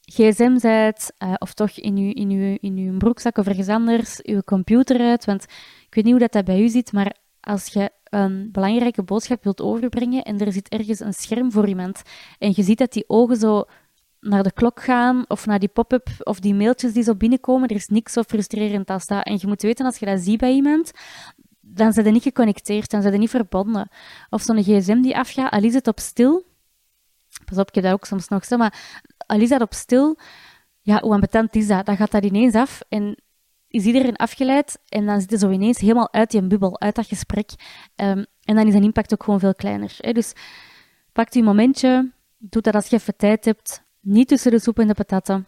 gsm 0.00 0.58
zet, 0.58 1.14
uh, 1.18 1.34
of 1.38 1.54
toch 1.54 1.70
in 1.70 1.96
je, 1.96 2.14
in, 2.14 2.30
uw, 2.30 2.56
in 2.60 2.76
uw 2.76 2.96
broekzak 2.96 3.38
of 3.38 3.46
ergens 3.46 3.68
anders, 3.68 4.20
je 4.22 4.44
computer 4.44 5.00
uit. 5.00 5.24
Want 5.24 5.42
ik 5.86 5.94
weet 5.94 6.04
niet 6.04 6.12
hoe 6.12 6.22
dat, 6.22 6.32
dat 6.32 6.44
bij 6.44 6.60
u 6.60 6.68
zit, 6.68 6.92
maar 6.92 7.16
als 7.40 7.66
je 7.66 7.90
een 8.04 8.48
belangrijke 8.52 9.02
boodschap 9.02 9.44
wilt 9.44 9.60
overbrengen 9.60 10.22
en 10.22 10.40
er 10.40 10.52
zit 10.52 10.68
ergens 10.68 11.00
een 11.00 11.14
scherm 11.14 11.52
voor 11.52 11.68
iemand 11.68 12.02
en 12.38 12.52
je 12.54 12.62
ziet 12.62 12.78
dat 12.78 12.92
die 12.92 13.04
ogen 13.06 13.36
zo 13.36 13.64
naar 14.24 14.42
de 14.42 14.52
klok 14.52 14.82
gaan 14.82 15.24
of 15.28 15.46
naar 15.46 15.58
die 15.58 15.68
pop-up 15.68 16.08
of 16.18 16.40
die 16.40 16.54
mailtjes 16.54 16.92
die 16.92 17.02
zo 17.02 17.14
binnenkomen, 17.14 17.68
er 17.68 17.76
is 17.76 17.88
niks 17.88 18.12
zo 18.12 18.22
frustrerend 18.22 18.90
als 18.90 19.06
dat. 19.06 19.24
En 19.24 19.38
je 19.40 19.46
moet 19.46 19.62
weten, 19.62 19.86
als 19.86 19.98
je 19.98 20.06
dat 20.06 20.20
ziet 20.20 20.38
bij 20.38 20.52
iemand, 20.52 20.92
dan 21.60 21.92
zijn 21.92 22.06
ze 22.06 22.12
niet 22.12 22.22
geconnecteerd, 22.22 22.90
dan 22.90 23.00
zijn 23.00 23.12
ze 23.12 23.18
niet 23.18 23.30
verbonden. 23.30 23.88
Of 24.30 24.42
zo'n 24.42 24.62
gsm 24.62 25.00
die 25.00 25.16
afgaat, 25.16 25.52
al 25.52 25.62
is 25.62 25.74
het 25.74 25.86
op 25.86 26.00
stil, 26.00 26.44
pas 27.44 27.58
op, 27.58 27.68
ik 27.68 27.74
heb 27.74 27.84
dat 27.84 27.92
ook 27.92 28.04
soms 28.04 28.28
nog 28.28 28.44
zo, 28.44 28.56
maar 28.56 29.02
al 29.26 29.40
is 29.40 29.48
dat 29.48 29.60
op 29.60 29.72
stil, 29.72 30.18
ja, 30.80 31.00
hoe 31.00 31.12
ambetant 31.12 31.56
is 31.56 31.66
dat? 31.66 31.86
Dan 31.86 31.96
gaat 31.96 32.10
dat 32.10 32.24
ineens 32.24 32.54
af 32.54 32.80
en 32.88 33.16
is 33.68 33.84
iedereen 33.84 34.16
afgeleid 34.16 34.78
en 34.88 35.06
dan 35.06 35.20
zit 35.20 35.30
je 35.30 35.38
zo 35.38 35.50
ineens 35.50 35.78
helemaal 35.78 36.12
uit 36.12 36.30
die 36.30 36.46
bubbel, 36.46 36.80
uit 36.80 36.94
dat 36.94 37.06
gesprek. 37.06 37.50
Um, 37.96 38.26
en 38.44 38.54
dan 38.54 38.66
is 38.66 38.74
een 38.74 38.82
impact 38.82 39.12
ook 39.12 39.22
gewoon 39.22 39.40
veel 39.40 39.54
kleiner. 39.54 39.96
Hè? 39.98 40.12
Dus 40.12 40.32
pak 41.12 41.32
je 41.32 41.42
momentje, 41.42 42.12
doe 42.38 42.62
dat 42.62 42.74
als 42.74 42.86
je 42.86 42.96
even 42.96 43.16
tijd 43.16 43.44
hebt, 43.44 43.83
niet 44.04 44.28
tussen 44.28 44.50
de 44.50 44.58
soep 44.58 44.78
en 44.78 44.86
de 44.86 44.94
patatten, 44.94 45.46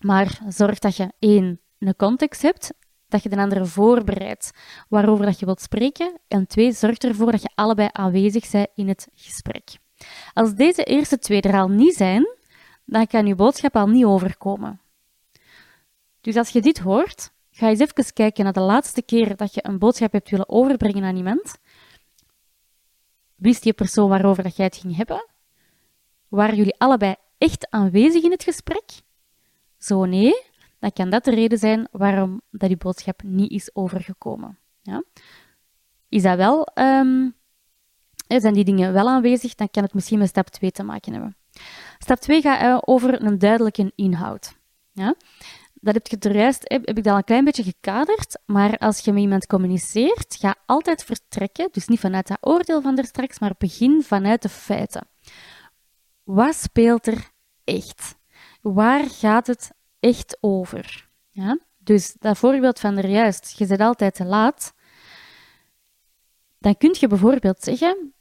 maar 0.00 0.40
zorg 0.48 0.78
dat 0.78 0.96
je 0.96 1.12
één, 1.18 1.60
een 1.78 1.96
context 1.96 2.42
hebt, 2.42 2.74
dat 3.08 3.22
je 3.22 3.28
de 3.28 3.36
andere 3.36 3.64
voorbereidt 3.64 4.50
waarover 4.88 5.24
dat 5.24 5.38
je 5.38 5.46
wilt 5.46 5.60
spreken, 5.60 6.20
en 6.28 6.46
twee, 6.46 6.72
zorg 6.72 6.98
ervoor 6.98 7.30
dat 7.32 7.42
je 7.42 7.50
allebei 7.54 7.88
aanwezig 7.92 8.50
bent 8.50 8.68
in 8.74 8.88
het 8.88 9.08
gesprek. 9.14 9.78
Als 10.32 10.54
deze 10.54 10.84
eerste 10.84 11.18
twee 11.18 11.40
er 11.40 11.60
al 11.60 11.68
niet 11.68 11.94
zijn, 11.94 12.36
dan 12.84 13.06
kan 13.06 13.26
je 13.26 13.34
boodschap 13.34 13.76
al 13.76 13.86
niet 13.86 14.04
overkomen. 14.04 14.80
Dus 16.20 16.36
als 16.36 16.48
je 16.48 16.60
dit 16.60 16.78
hoort, 16.78 17.32
ga 17.50 17.68
eens 17.68 17.80
even 17.80 18.12
kijken 18.12 18.44
naar 18.44 18.52
de 18.52 18.60
laatste 18.60 19.02
keer 19.02 19.36
dat 19.36 19.54
je 19.54 19.66
een 19.66 19.78
boodschap 19.78 20.12
hebt 20.12 20.30
willen 20.30 20.48
overbrengen 20.48 21.04
aan 21.04 21.16
iemand. 21.16 21.58
Wist 23.34 23.62
die 23.62 23.72
persoon 23.72 24.08
waarover 24.08 24.42
dat 24.42 24.56
jij 24.56 24.64
het 24.64 24.76
ging 24.76 24.96
hebben? 24.96 25.26
Waren 26.28 26.56
jullie 26.56 26.78
allebei 26.78 27.14
echt 27.38 27.70
aanwezig 27.70 28.22
in 28.22 28.30
het 28.30 28.42
gesprek? 28.42 28.84
Zo 29.78 30.04
nee, 30.04 30.42
dan 30.78 30.92
kan 30.92 31.10
dat 31.10 31.24
de 31.24 31.34
reden 31.34 31.58
zijn 31.58 31.88
waarom 31.90 32.40
dat 32.50 32.68
die 32.68 32.78
boodschap 32.78 33.22
niet 33.22 33.50
is 33.50 33.74
overgekomen. 33.74 34.58
Ja? 34.82 35.02
Is 36.08 36.22
dat 36.22 36.36
wel, 36.36 36.68
um, 36.74 37.34
zijn 38.26 38.54
die 38.54 38.64
dingen 38.64 38.92
wel 38.92 39.08
aanwezig, 39.08 39.54
dan 39.54 39.70
kan 39.70 39.82
het 39.82 39.94
misschien 39.94 40.18
met 40.18 40.28
stap 40.28 40.48
2 40.48 40.70
te 40.70 40.82
maken 40.82 41.12
hebben. 41.12 41.36
Stap 41.98 42.18
2 42.18 42.40
gaat 42.40 42.62
uh, 42.62 42.78
over 42.80 43.22
een 43.22 43.38
duidelijke 43.38 43.92
inhoud. 43.94 44.56
Ja? 44.92 45.14
Dat 45.80 45.94
heb, 45.94 46.06
je 46.06 46.54
heb, 46.62 46.98
ik 46.98 47.06
al 47.06 47.16
een 47.16 47.24
klein 47.24 47.44
beetje 47.44 47.62
gekaderd, 47.62 48.38
maar 48.46 48.78
als 48.78 48.98
je 49.00 49.12
met 49.12 49.22
iemand 49.22 49.46
communiceert, 49.46 50.36
ga 50.40 50.54
altijd 50.66 51.04
vertrekken, 51.04 51.68
dus 51.72 51.86
niet 51.86 52.00
vanuit 52.00 52.26
dat 52.26 52.38
oordeel 52.40 52.82
van 52.82 52.98
er 52.98 53.04
straks, 53.04 53.38
maar 53.38 53.54
begin 53.58 54.02
vanuit 54.02 54.42
de 54.42 54.48
feiten. 54.48 55.06
Wat 56.28 56.54
speelt 56.54 57.06
er 57.06 57.30
echt? 57.64 58.16
Waar 58.60 59.10
gaat 59.10 59.46
het 59.46 59.72
echt 60.00 60.38
over? 60.40 61.08
Ja? 61.30 61.58
Dus 61.78 62.14
dat 62.18 62.38
voorbeeld 62.38 62.80
van 62.80 62.96
er 62.96 63.08
juist, 63.08 63.58
je 63.58 63.66
zit 63.66 63.80
altijd 63.80 64.14
te 64.14 64.24
laat, 64.24 64.74
dan 66.58 66.76
kun 66.76 66.96
je 66.98 67.06
bijvoorbeeld 67.06 67.62
zeggen, 67.62 68.12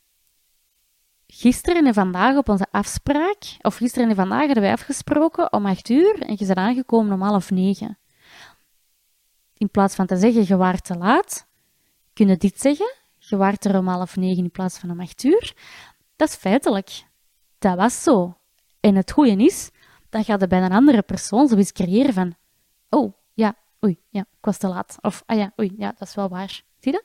gisteren 1.27 1.85
en 1.85 1.93
vandaag 1.93 2.37
op 2.37 2.49
onze 2.49 2.65
afspraak, 2.71 3.57
of 3.61 3.75
gisteren 3.75 4.09
en 4.09 4.15
vandaag 4.15 4.45
hadden 4.45 4.63
wij 4.63 4.71
afgesproken 4.71 5.53
om 5.53 5.65
acht 5.65 5.89
uur 5.89 6.21
en 6.21 6.35
je 6.37 6.45
bent 6.45 6.57
aangekomen 6.57 7.13
om 7.13 7.21
half 7.21 7.51
negen. 7.51 7.97
In 9.53 9.69
plaats 9.69 9.95
van 9.95 10.05
te 10.05 10.17
zeggen, 10.17 10.45
je 10.47 10.57
waart 10.57 10.83
te 10.83 10.97
laat, 10.97 11.47
kun 12.13 12.27
je 12.27 12.37
dit 12.37 12.61
zeggen, 12.61 12.93
je 13.17 13.37
waart 13.37 13.65
er 13.65 13.77
om 13.77 13.87
half 13.87 14.15
negen 14.15 14.43
in 14.43 14.51
plaats 14.51 14.77
van 14.79 14.91
om 14.91 15.01
acht 15.01 15.23
uur. 15.23 15.55
Dat 16.15 16.29
is 16.29 16.35
feitelijk 16.35 17.05
dat 17.59 17.75
was 17.75 18.03
zo. 18.03 18.37
En 18.79 18.95
het 18.95 19.11
goede 19.11 19.43
is, 19.43 19.69
dan 20.09 20.23
gaat 20.23 20.41
het 20.41 20.49
bij 20.49 20.61
een 20.61 20.71
andere 20.71 21.01
persoon 21.01 21.47
zoiets 21.47 21.71
creëren 21.71 22.13
van, 22.13 22.35
oh, 22.89 23.13
ja, 23.33 23.55
oei, 23.85 23.99
ja, 24.09 24.21
ik 24.21 24.45
was 24.45 24.57
te 24.57 24.67
laat. 24.67 24.97
Of, 25.01 25.23
ah 25.25 25.37
ja, 25.37 25.51
oei, 25.59 25.73
ja, 25.77 25.93
dat 25.97 26.07
is 26.07 26.15
wel 26.15 26.29
waar. 26.29 26.61
Zie 26.79 26.91
je? 26.91 27.03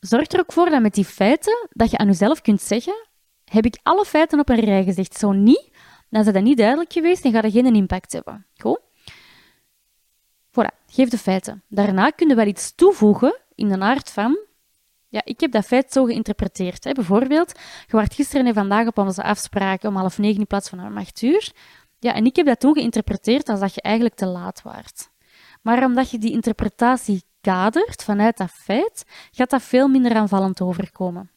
Zorg 0.00 0.28
er 0.28 0.40
ook 0.40 0.52
voor 0.52 0.70
dat 0.70 0.82
met 0.82 0.94
die 0.94 1.04
feiten, 1.04 1.68
dat 1.70 1.90
je 1.90 1.98
aan 1.98 2.06
jezelf 2.06 2.40
kunt 2.40 2.60
zeggen, 2.60 3.08
heb 3.44 3.64
ik 3.64 3.78
alle 3.82 4.04
feiten 4.04 4.40
op 4.40 4.48
een 4.48 4.60
rij 4.60 4.84
gezegd? 4.84 5.18
Zo 5.18 5.32
niet, 5.32 5.70
dan 6.08 6.26
is 6.26 6.32
dat 6.32 6.42
niet 6.42 6.56
duidelijk 6.56 6.92
geweest 6.92 7.24
en 7.24 7.32
gaat 7.32 7.44
er 7.44 7.50
geen 7.50 7.74
impact 7.74 8.12
hebben. 8.12 8.46
Goed? 8.56 8.80
Voilà, 10.50 10.84
geef 10.86 11.08
de 11.08 11.18
feiten. 11.18 11.62
Daarna 11.68 12.10
kunnen 12.10 12.36
we 12.36 12.42
wel 12.42 12.52
iets 12.52 12.74
toevoegen 12.74 13.40
in 13.54 13.68
de 13.68 13.78
aard 13.78 14.10
van, 14.10 14.38
ja, 15.12 15.20
ik 15.24 15.40
heb 15.40 15.52
dat 15.52 15.64
feit 15.64 15.92
zo 15.92 16.04
geïnterpreteerd. 16.04 16.84
Hè. 16.84 16.92
Bijvoorbeeld, 16.92 17.52
je 17.86 17.96
was 17.96 18.06
gisteren 18.14 18.46
en 18.46 18.54
vandaag 18.54 18.86
op 18.86 18.98
onze 18.98 19.22
afspraak 19.22 19.82
om 19.82 19.96
half 19.96 20.18
negen 20.18 20.40
in 20.40 20.46
plaats 20.46 20.68
van 20.68 20.86
om 20.86 20.98
acht 20.98 21.22
uur. 21.22 21.52
Ja, 21.98 22.14
en 22.14 22.24
ik 22.24 22.36
heb 22.36 22.46
dat 22.46 22.60
toen 22.60 22.74
geïnterpreteerd 22.74 23.48
als 23.48 23.60
dat 23.60 23.74
je 23.74 23.80
eigenlijk 23.80 24.14
te 24.14 24.26
laat 24.26 24.62
waart. 24.62 25.10
Maar 25.62 25.84
omdat 25.84 26.10
je 26.10 26.18
die 26.18 26.32
interpretatie 26.32 27.22
kadert 27.40 28.04
vanuit 28.04 28.36
dat 28.36 28.50
feit, 28.50 29.04
gaat 29.30 29.50
dat 29.50 29.62
veel 29.62 29.88
minder 29.88 30.14
aanvallend 30.14 30.60
overkomen. 30.60 31.30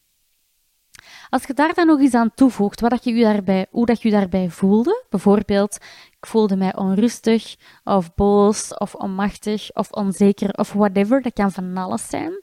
Als 1.30 1.44
je 1.44 1.54
daar 1.54 1.74
dan 1.74 1.88
nog 1.88 2.00
eens 2.00 2.14
aan 2.14 2.34
toevoegt 2.36 2.82
wat 2.82 2.90
dat 2.90 3.04
je, 3.04 3.14
je 3.14 3.24
daarbij, 3.24 3.68
hoe 3.70 3.86
dat 3.86 4.02
je 4.02 4.10
je 4.10 4.16
daarbij 4.16 4.50
voelde, 4.50 5.04
bijvoorbeeld, 5.10 5.76
ik 6.20 6.26
voelde 6.26 6.56
mij 6.56 6.76
onrustig, 6.76 7.56
of 7.84 8.14
boos, 8.14 8.74
of 8.74 8.96
onmachtig, 8.96 9.74
of 9.74 9.92
onzeker, 9.92 10.54
of 10.54 10.74
whatever, 10.74 11.22
dat 11.22 11.34
kan 11.34 11.52
van 11.52 11.78
alles 11.78 12.10
zijn, 12.10 12.42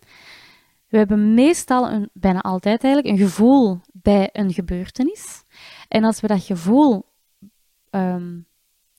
We 0.93 0.99
hebben 0.99 1.35
meestal, 1.35 1.91
een, 1.91 2.11
bijna 2.13 2.41
altijd 2.41 2.85
eigenlijk, 2.85 3.15
een 3.15 3.27
gevoel 3.27 3.81
bij 3.93 4.29
een 4.33 4.53
gebeurtenis. 4.53 5.45
En 5.89 6.05
als 6.05 6.21
we 6.21 6.27
dat 6.27 6.43
gevoel 6.43 7.05
ehm, 7.91 8.41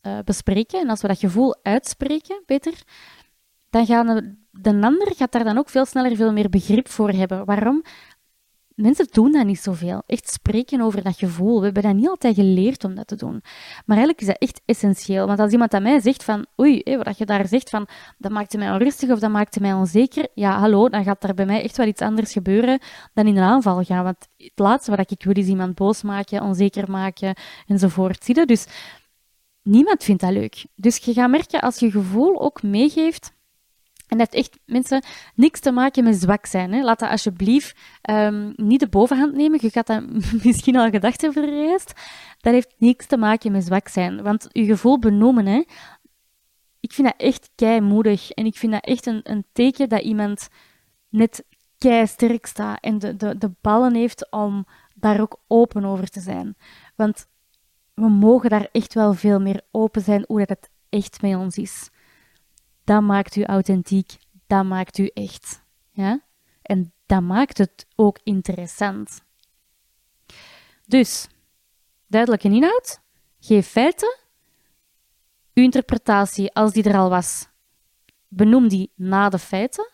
eh, 0.02 0.20
bespreken 0.26 0.80
en 0.80 0.90
als 0.90 1.02
we 1.02 1.08
dat 1.08 1.20
gevoel 1.20 1.56
uitspreken, 1.64 2.44
beter, 2.46 2.84
dan 3.70 3.86
gaan 3.86 4.06
de, 4.06 4.36
de 4.52 4.70
ander 4.70 5.16
gaat 5.16 5.32
daar 5.32 5.44
dan 5.44 5.58
ook 5.58 5.70
veel 5.70 5.86
sneller 5.86 6.16
veel 6.16 6.32
meer 6.32 6.50
begrip 6.50 6.90
voor 6.90 7.10
hebben. 7.10 7.46
Waarom? 7.46 7.84
Mensen 8.76 9.08
doen 9.12 9.32
dat 9.32 9.46
niet 9.46 9.60
zoveel. 9.60 10.02
Echt 10.06 10.30
spreken 10.30 10.82
over 10.82 11.04
dat 11.04 11.18
gevoel. 11.18 11.60
We 11.60 11.66
hebben 11.66 11.84
dat 11.84 11.96
niet 11.96 12.08
altijd 12.08 12.36
geleerd 12.36 12.84
om 12.84 12.96
dat 12.96 13.08
te 13.08 13.16
doen. 13.16 13.42
Maar 13.86 13.98
eigenlijk 13.98 14.22
is 14.22 14.28
dat 14.28 14.38
echt 14.38 14.62
essentieel. 14.66 15.28
Want 15.28 15.40
als 15.40 15.52
iemand 15.52 15.74
aan 15.74 15.84
mij 15.84 16.00
zegt 16.00 16.24
van, 16.24 16.46
oei, 16.62 16.84
wat 17.04 17.18
je 17.18 17.26
daar 17.26 17.48
zegt 17.48 17.70
van, 17.70 17.88
dat 18.18 18.32
maakte 18.32 18.58
mij 18.58 18.72
onrustig 18.72 19.10
of 19.10 19.20
dat 19.20 19.32
maakte 19.32 19.60
mij 19.60 19.74
onzeker, 19.74 20.28
ja, 20.34 20.60
hallo, 20.60 20.90
dan 20.90 21.04
gaat 21.04 21.24
er 21.24 21.34
bij 21.34 21.46
mij 21.46 21.64
echt 21.64 21.78
wel 21.78 21.88
iets 21.88 22.02
anders 22.02 22.32
gebeuren 22.32 22.80
dan 23.14 23.28
in 23.28 23.38
een 23.38 23.44
aanval 23.44 23.84
gaan. 23.84 24.04
Want 24.04 24.28
het 24.38 24.52
laatste 24.56 24.96
wat 24.96 25.12
ik 25.12 25.24
wil 25.24 25.38
is 25.38 25.48
iemand 25.48 25.76
boos 25.76 26.02
maken, 26.02 26.42
onzeker 26.42 26.92
maken 26.92 27.36
enzovoort. 27.68 28.24
Zie? 28.24 28.46
Dus 28.46 28.66
niemand 29.64 30.04
vindt 30.04 30.22
dat 30.22 30.32
leuk. 30.32 30.66
Dus 30.76 30.98
je 30.98 31.14
gaat 31.14 31.30
merken 31.30 31.62
als 31.62 31.80
je 31.80 31.92
gevoel 31.92 32.42
ook 32.42 32.64
meegeeft 32.64 33.34
en 34.14 34.20
dat 34.20 34.34
heeft 34.34 34.46
echt, 34.46 34.60
mensen, 34.66 35.04
niks 35.36 35.60
te 35.60 35.72
maken 35.72 36.04
met 36.04 36.16
zwak 36.16 36.46
zijn. 36.46 36.74
Hè. 36.74 36.82
Laat 36.82 37.00
dat 37.00 37.10
alsjeblieft 37.10 37.80
um, 38.10 38.54
niet 38.56 38.80
de 38.80 38.88
bovenhand 38.88 39.36
nemen. 39.36 39.60
Je 39.62 39.70
gaat 39.70 39.88
dat 39.88 40.04
misschien 40.44 40.76
al 40.76 40.90
gedacht 40.90 41.22
hebben 41.22 41.44
gereisd. 41.44 41.94
Dat 42.40 42.54
heeft 42.54 42.74
niks 42.78 43.06
te 43.06 43.18
maken 43.18 43.52
met 43.52 43.66
zwak 43.66 43.88
zijn. 43.88 44.22
Want 44.22 44.48
je 44.52 44.66
gevoel 44.66 45.00
benoemen, 45.00 45.46
hè, 45.46 45.64
ik 46.80 46.92
vind 46.92 47.08
dat 47.08 47.18
echt 47.18 47.50
keimoedig. 47.56 48.32
En 48.32 48.46
ik 48.46 48.56
vind 48.56 48.72
dat 48.72 48.86
echt 48.86 49.06
een, 49.06 49.20
een 49.24 49.46
teken 49.52 49.90
dat 49.90 50.02
iemand 50.02 50.48
net 51.10 51.46
kei 51.78 52.08
sterk 52.08 52.46
staat 52.46 52.80
en 52.82 53.00
de, 53.00 53.16
de, 53.16 53.38
de 53.38 53.52
ballen 53.62 53.96
heeft 53.96 54.32
om 54.32 54.66
daar 54.96 55.22
ook 55.22 55.40
open 55.48 55.86
over 55.86 56.10
te 56.10 56.20
zijn. 56.20 56.56
Want 56.96 57.28
we 57.94 58.10
mogen 58.10 58.50
daar 58.50 58.68
echt 58.72 58.94
wel 58.94 59.14
veel 59.14 59.40
meer 59.40 59.62
open 59.72 60.02
zijn 60.02 60.24
hoe 60.28 60.40
dat 60.40 60.50
het 60.50 60.70
echt 60.90 61.22
met 61.22 61.36
ons 61.36 61.58
is 61.58 61.92
dat 62.84 63.02
maakt 63.02 63.36
u 63.36 63.44
authentiek, 63.44 64.18
dat 64.48 64.66
maakt 64.66 64.98
u 64.98 65.06
echt. 65.14 65.64
Ja? 65.92 66.22
En 66.62 66.94
dat 67.06 67.22
maakt 67.22 67.58
het 67.58 67.88
ook 67.96 68.20
interessant. 68.24 69.22
Dus, 70.86 71.28
duidelijke 72.08 72.48
inhoud, 72.48 73.00
geef 73.40 73.68
feiten, 73.68 74.18
uw 75.54 75.64
interpretatie, 75.64 76.54
als 76.54 76.72
die 76.72 76.84
er 76.84 76.98
al 76.98 77.10
was, 77.10 77.48
benoem 78.28 78.68
die 78.68 78.92
na 78.96 79.30
de 79.30 79.40
feiten. 79.40 79.92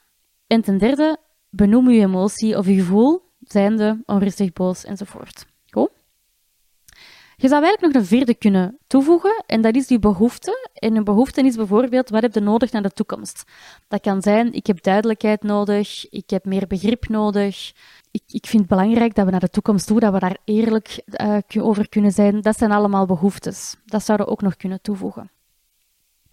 En 0.48 0.62
ten 0.62 0.78
derde, 0.78 1.18
benoem 1.50 1.88
uw 1.88 2.02
emotie 2.02 2.58
of 2.58 2.66
uw 2.66 2.76
gevoel, 2.76 3.22
zijnde 3.40 4.02
onrustig, 4.06 4.54
boos 4.54 4.84
enzovoort. 4.84 5.46
Je 7.42 7.48
zou 7.48 7.64
eigenlijk 7.64 7.94
nog 7.94 8.04
een 8.04 8.08
vierde 8.08 8.36
kunnen 8.36 8.78
toevoegen, 8.88 9.44
en 9.46 9.62
dat 9.62 9.76
is 9.76 9.88
die 9.88 10.00
behoefte. 10.00 10.70
En 10.74 10.96
een 10.96 11.04
behoefte 11.04 11.42
is 11.42 11.56
bijvoorbeeld, 11.56 12.10
wat 12.10 12.22
heb 12.22 12.34
je 12.34 12.40
nodig 12.40 12.72
naar 12.72 12.82
de 12.82 12.92
toekomst? 12.92 13.44
Dat 13.88 14.02
kan 14.02 14.22
zijn, 14.22 14.54
ik 14.54 14.68
heb 14.68 14.84
duidelijkheid 14.84 15.44
nodig, 15.44 16.10
ik 16.10 16.30
heb 16.30 16.46
meer 16.46 16.68
begrip 16.68 17.08
nodig. 17.08 17.74
Ik, 18.12 18.22
ik 18.28 18.46
vind 18.46 18.62
het 18.62 18.72
belangrijk 18.72 19.16
dat 19.16 19.26
we 19.26 19.32
naar 19.32 19.40
de 19.40 19.50
toekomst 19.50 19.88
toe, 19.88 20.00
dat 20.00 20.14
we 20.14 20.20
daar 20.20 20.38
eerlijk 20.44 21.02
uh, 21.08 21.66
over 21.66 21.90
kunnen 21.90 22.12
zijn. 22.12 22.42
Dat 22.42 22.58
zijn 22.58 22.72
allemaal 22.72 23.06
behoeftes. 23.06 23.76
Dat 23.86 24.04
zouden 24.04 24.26
we 24.28 24.32
ook 24.32 24.42
nog 24.42 24.56
kunnen 24.56 24.82
toevoegen. 24.82 25.32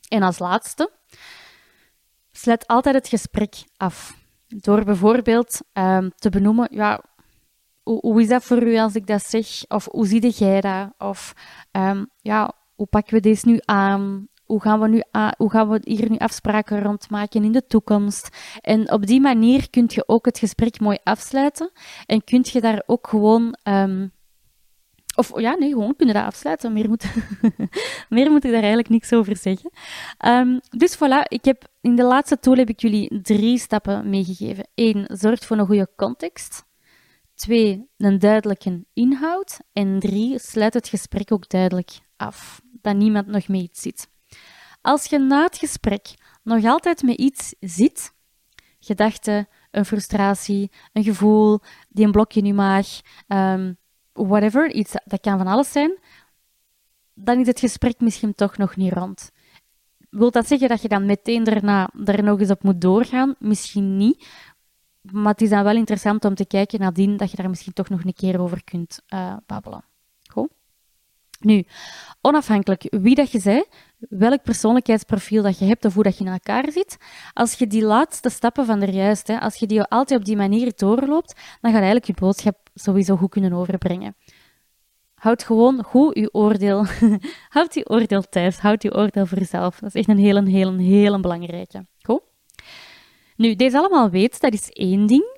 En 0.09 0.23
als 0.23 0.39
laatste, 0.39 0.91
sluit 2.33 2.67
altijd 2.67 2.95
het 2.95 3.09
gesprek 3.09 3.55
af. 3.77 4.17
Door 4.49 4.85
bijvoorbeeld 4.85 5.61
uh, 5.75 5.99
te 6.17 6.31
benoemen, 6.31 6.69
ja, 6.71 7.03
hoe, 7.87 8.21
is 8.21 8.29
dat 8.29 8.45
voor 8.45 8.63
u 8.63 8.77
als 8.77 8.95
ik 8.95 9.07
dat 9.07 9.23
zeg? 9.23 9.47
Of 9.69 9.89
hoe 9.91 10.07
zie 10.07 10.31
jij 10.31 10.61
dat? 10.61 10.93
Of 10.99 11.35
um, 11.73 12.07
ja, 12.21 12.53
hoe 12.75 12.87
pakken 12.87 13.15
we 13.15 13.21
deze 13.21 13.49
nu 13.49 13.59
aan? 13.65 14.29
Hoe 14.45 14.61
gaan, 14.61 14.81
we 14.81 14.89
nu 14.89 15.03
hoe 15.37 15.51
gaan 15.51 15.69
we 15.69 15.81
hier 15.83 16.11
nu 16.11 16.17
afspraken 16.17 16.83
rond 16.83 17.11
maken 17.11 17.45
in 17.45 17.53
de 17.53 17.67
toekomst? 17.67 18.29
En 18.61 18.93
op 18.93 19.07
die 19.07 19.21
manier 19.21 19.71
kun 19.71 19.85
je 19.87 20.09
ook 20.09 20.25
het 20.25 20.39
gesprek 20.39 20.81
mooi 20.81 20.99
afsluiten. 21.03 21.71
En 22.07 22.25
kun 22.25 22.41
je 22.43 22.61
daar 22.61 22.83
ook 22.87 23.09
gewoon 23.09 23.57
um, 23.65 24.13
of 25.17 25.41
ja, 25.41 25.55
nee, 25.55 25.71
gewoon 25.71 25.97
kunnen 25.97 26.15
dat 26.15 26.25
afsluiten. 26.25 26.73
Meer 26.73 26.89
moet, 26.89 27.05
meer 28.09 28.31
moet 28.31 28.45
ik 28.45 28.51
daar 28.51 28.61
eigenlijk 28.61 28.89
niks 28.89 29.13
over 29.13 29.37
zeggen. 29.37 29.71
Um, 30.27 30.61
dus 30.71 30.97
voilà, 30.97 31.23
ik 31.29 31.45
heb, 31.45 31.65
in 31.81 31.97
de 31.97 32.05
laatste 32.05 32.39
tool 32.39 32.57
heb 32.57 32.69
ik 32.69 32.81
jullie 32.81 33.21
drie 33.23 33.59
stappen 33.59 34.11
meegegeven. 34.11 34.69
Eén, 34.75 35.05
zorg 35.09 35.45
voor 35.45 35.59
een 35.59 35.67
goede 35.67 35.89
context. 35.97 36.65
Twee, 37.37 37.89
een 37.97 38.19
duidelijke 38.19 38.85
inhoud. 38.93 39.59
En 39.73 39.99
drie, 39.99 40.39
sluit 40.39 40.75
het 40.75 40.89
gesprek 40.89 41.33
ook 41.33 41.49
duidelijk 41.49 41.99
af, 42.17 42.61
dat 42.83 42.97
niemand 42.97 43.27
nog 43.27 43.49
mee 43.49 43.63
iets 43.63 43.83
zit. 43.83 44.09
Als 44.81 45.05
je 45.05 45.19
na 45.19 45.43
het 45.43 45.59
gesprek 45.59 46.15
nog 46.43 46.65
altijd 46.65 47.03
met 47.03 47.17
iets 47.17 47.55
zit, 47.61 48.15
gedachten, 48.81 49.49
een 49.71 49.85
frustratie, 49.85 50.71
een 50.93 51.05
gevoel, 51.05 51.61
die 51.89 52.05
een 52.05 52.13
blokje 52.13 52.41
in 52.41 52.47
je 52.47 52.55
maag, 52.55 53.01
um, 53.29 53.77
whatever, 54.13 54.73
iets, 54.73 54.93
dat 55.05 55.21
kan 55.21 55.39
van 55.39 55.47
alles 55.47 55.73
zijn, 55.73 55.99
dan 57.15 57.41
is 57.41 57.47
het 57.47 57.61
gesprek 57.61 58.01
misschien 58.01 58.35
toch 58.35 58.57
nog 58.57 58.77
niet 58.77 58.93
rond. 58.93 59.31
Wil 60.11 60.31
dat 60.31 60.47
zeggen 60.47 60.69
dat 60.69 60.83
je 60.83 60.89
dan 60.89 61.07
meteen 61.07 61.45
daarna 61.45 61.91
er 62.05 62.23
nog 62.23 62.41
eens 62.41 62.51
op 62.51 62.63
moet 62.63 62.81
doorgaan? 62.81 63.35
Misschien 63.39 63.97
niet, 63.97 64.27
maar 65.13 65.33
het 65.33 65.43
is 65.43 65.51
dan 65.51 65.65
wel 65.65 65.77
interessant 65.77 66.25
om 66.25 66.35
te 66.35 66.47
kijken 66.47 66.81
nadien 66.81 67.17
dat 67.17 67.31
je 67.31 67.37
daar 67.37 67.49
misschien 67.49 67.73
toch 67.73 67.89
nog 67.89 68.05
een 68.05 68.15
keer 68.15 68.41
over 68.41 68.65
kunt 68.65 69.03
uh, 69.15 69.37
babbelen. 69.47 69.85
Goed? 70.31 70.49
Nu, 71.41 71.65
onafhankelijk 72.21 72.87
wie 72.91 73.15
dat 73.15 73.31
je 73.31 73.39
zei, 73.39 73.65
welk 73.99 74.43
persoonlijkheidsprofiel 74.43 75.43
dat 75.43 75.59
je 75.59 75.65
hebt 75.65 75.85
of 75.85 75.95
hoe 75.95 76.03
dat 76.03 76.19
je 76.19 76.25
in 76.25 76.31
elkaar 76.31 76.73
zit, 76.73 76.97
als 77.33 77.55
je 77.55 77.67
die 77.67 77.83
laatste 77.83 78.29
stappen 78.29 78.67
van 78.67 78.81
de 78.81 78.93
juist, 78.93 79.27
hè, 79.27 79.41
als 79.41 79.57
je 79.57 79.67
die 79.67 79.83
altijd 79.83 80.21
op 80.21 80.27
die 80.27 80.37
manier 80.37 80.73
doorloopt, 80.77 81.35
dan 81.61 81.73
gaat 81.73 81.83
eigenlijk 81.83 82.05
je 82.05 82.15
boodschap 82.15 82.57
sowieso 82.75 83.17
goed 83.17 83.31
kunnen 83.31 83.53
overbrengen. 83.53 84.15
Houd 85.15 85.43
gewoon 85.43 85.83
goed 85.83 86.19
je 86.19 86.35
oordeel. 86.35 86.87
houd 87.57 87.75
je 87.75 87.89
oordeel 87.89 88.23
thuis. 88.23 88.59
Houd 88.59 88.83
je 88.83 88.95
oordeel 88.95 89.27
voor 89.27 89.39
jezelf. 89.39 89.79
Dat 89.79 89.95
is 89.95 90.01
echt 90.01 90.09
een 90.09 90.19
hele, 90.19 90.51
hele, 90.51 90.83
hele 90.83 91.21
belangrijke. 91.21 91.87
Nu, 93.37 93.55
deze 93.55 93.79
allemaal 93.79 94.11
weet, 94.11 94.41
dat 94.41 94.53
is 94.53 94.71
één 94.71 95.07
ding. 95.07 95.35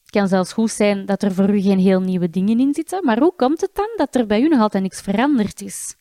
Het 0.00 0.10
kan 0.10 0.28
zelfs 0.28 0.52
goed 0.52 0.70
zijn 0.70 1.06
dat 1.06 1.22
er 1.22 1.34
voor 1.34 1.54
u 1.54 1.60
geen 1.60 1.78
heel 1.78 2.00
nieuwe 2.00 2.30
dingen 2.30 2.60
in 2.60 2.74
zitten, 2.74 3.04
maar 3.04 3.18
hoe 3.18 3.34
komt 3.36 3.60
het 3.60 3.74
dan 3.74 3.88
dat 3.96 4.14
er 4.14 4.26
bij 4.26 4.40
u 4.40 4.48
nog 4.48 4.60
altijd 4.60 4.82
niks 4.82 5.00
veranderd 5.00 5.60
is? 5.60 5.96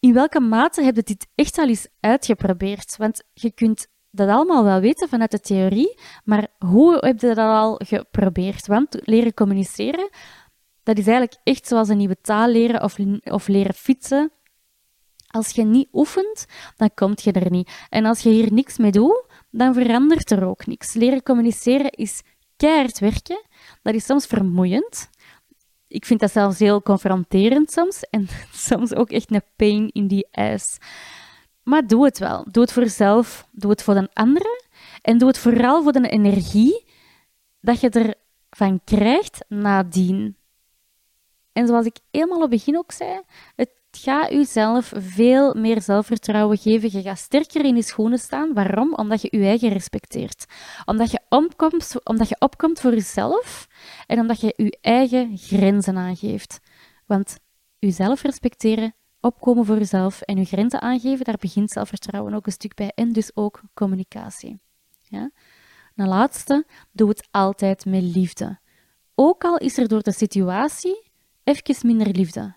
In 0.00 0.12
welke 0.12 0.40
mate 0.40 0.82
heb 0.82 0.96
je 0.96 1.02
dit 1.02 1.26
echt 1.34 1.58
al 1.58 1.68
eens 1.68 1.86
uitgeprobeerd? 2.00 2.96
Want 2.96 3.22
je 3.32 3.50
kunt 3.50 3.86
dat 4.10 4.28
allemaal 4.28 4.64
wel 4.64 4.80
weten 4.80 5.08
vanuit 5.08 5.30
de 5.30 5.40
theorie, 5.40 5.98
maar 6.24 6.46
hoe 6.58 6.96
heb 7.00 7.20
je 7.20 7.26
dat 7.26 7.38
al 7.38 7.80
geprobeerd? 7.84 8.66
Want 8.66 9.00
leren 9.04 9.34
communiceren, 9.34 10.08
dat 10.82 10.98
is 10.98 11.06
eigenlijk 11.06 11.36
echt 11.44 11.66
zoals 11.66 11.88
een 11.88 11.96
nieuwe 11.96 12.20
taal 12.20 12.48
leren 12.48 12.82
of, 12.82 12.96
of 13.24 13.48
leren 13.48 13.74
fietsen 13.74 14.32
als 15.32 15.50
je 15.50 15.64
niet 15.64 15.88
oefent, 15.92 16.46
dan 16.76 16.90
kom 16.94 17.12
je 17.14 17.32
er 17.32 17.50
niet. 17.50 17.70
En 17.88 18.04
als 18.04 18.20
je 18.20 18.30
hier 18.30 18.52
niks 18.52 18.78
mee 18.78 18.90
doet, 18.90 19.24
dan 19.52 19.74
verandert 19.74 20.30
er 20.30 20.44
ook 20.44 20.66
niks. 20.66 20.92
Leren 20.92 21.22
communiceren 21.22 21.90
is 21.90 22.22
keihard 22.56 22.98
werken. 22.98 23.42
Dat 23.82 23.94
is 23.94 24.04
soms 24.04 24.26
vermoeiend. 24.26 25.10
Ik 25.88 26.04
vind 26.06 26.20
dat 26.20 26.32
zelfs 26.32 26.58
heel 26.58 26.82
confronterend 26.82 27.70
soms. 27.70 28.00
En 28.10 28.28
soms 28.68 28.94
ook 28.94 29.10
echt 29.10 29.30
een 29.34 29.42
pain 29.56 29.90
in 29.92 30.06
die 30.06 30.26
ijs. 30.30 30.78
Maar 31.62 31.86
doe 31.86 32.04
het 32.04 32.18
wel. 32.18 32.46
Doe 32.50 32.62
het 32.62 32.72
voor 32.72 32.82
jezelf. 32.82 33.48
Doe 33.50 33.70
het 33.70 33.82
voor 33.82 33.96
een 33.96 34.12
andere. 34.12 34.62
En 35.02 35.18
doe 35.18 35.28
het 35.28 35.38
vooral 35.38 35.82
voor 35.82 35.92
de 35.92 36.08
energie 36.08 36.84
dat 37.60 37.80
je 37.80 38.16
ervan 38.50 38.80
krijgt 38.84 39.44
nadien. 39.48 40.36
En 41.52 41.66
zoals 41.66 41.86
ik 41.86 41.96
helemaal 42.10 42.36
op 42.36 42.42
het 42.42 42.50
begin 42.50 42.78
ook 42.78 42.92
zei, 42.92 43.20
het 43.56 43.70
ga 43.96 44.28
jezelf 44.30 44.92
veel 44.96 45.54
meer 45.54 45.82
zelfvertrouwen 45.82 46.58
geven. 46.58 46.90
Je 46.92 47.02
gaat 47.02 47.18
sterker 47.18 47.64
in 47.64 47.76
je 47.76 47.82
schoenen 47.82 48.18
staan. 48.18 48.54
Waarom? 48.54 48.94
Omdat 48.94 49.22
je 49.22 49.28
je 49.30 49.44
eigen 49.44 49.68
respecteert. 49.68 50.44
Omdat 50.84 51.10
je, 51.10 51.20
opkomt, 51.28 51.94
omdat 52.04 52.28
je 52.28 52.36
opkomt 52.38 52.80
voor 52.80 52.92
jezelf 52.92 53.66
en 54.06 54.20
omdat 54.20 54.40
je 54.40 54.54
je 54.56 54.78
eigen 54.80 55.38
grenzen 55.38 55.96
aangeeft. 55.96 56.60
Want 57.06 57.38
jezelf 57.78 58.22
respecteren, 58.22 58.94
opkomen 59.20 59.64
voor 59.64 59.78
jezelf 59.78 60.20
en 60.20 60.36
je 60.36 60.44
grenzen 60.44 60.80
aangeven, 60.80 61.24
daar 61.24 61.38
begint 61.40 61.70
zelfvertrouwen 61.70 62.34
ook 62.34 62.46
een 62.46 62.52
stuk 62.52 62.74
bij. 62.74 62.92
En 62.94 63.12
dus 63.12 63.30
ook 63.36 63.60
communicatie. 63.74 64.60
Ja? 65.02 65.30
Laatste, 65.94 66.66
doe 66.92 67.08
het 67.08 67.28
altijd 67.30 67.84
met 67.84 68.02
liefde. 68.02 68.58
Ook 69.14 69.44
al 69.44 69.56
is 69.56 69.78
er 69.78 69.88
door 69.88 70.02
de 70.02 70.12
situatie 70.12 71.10
even 71.44 71.86
minder 71.86 72.08
liefde. 72.08 72.54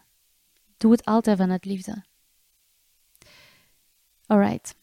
Doe 0.78 0.92
het 0.92 1.06
altijd 1.06 1.38
vanuit 1.38 1.66
liefde. 1.66 2.04
Alright. 4.26 4.76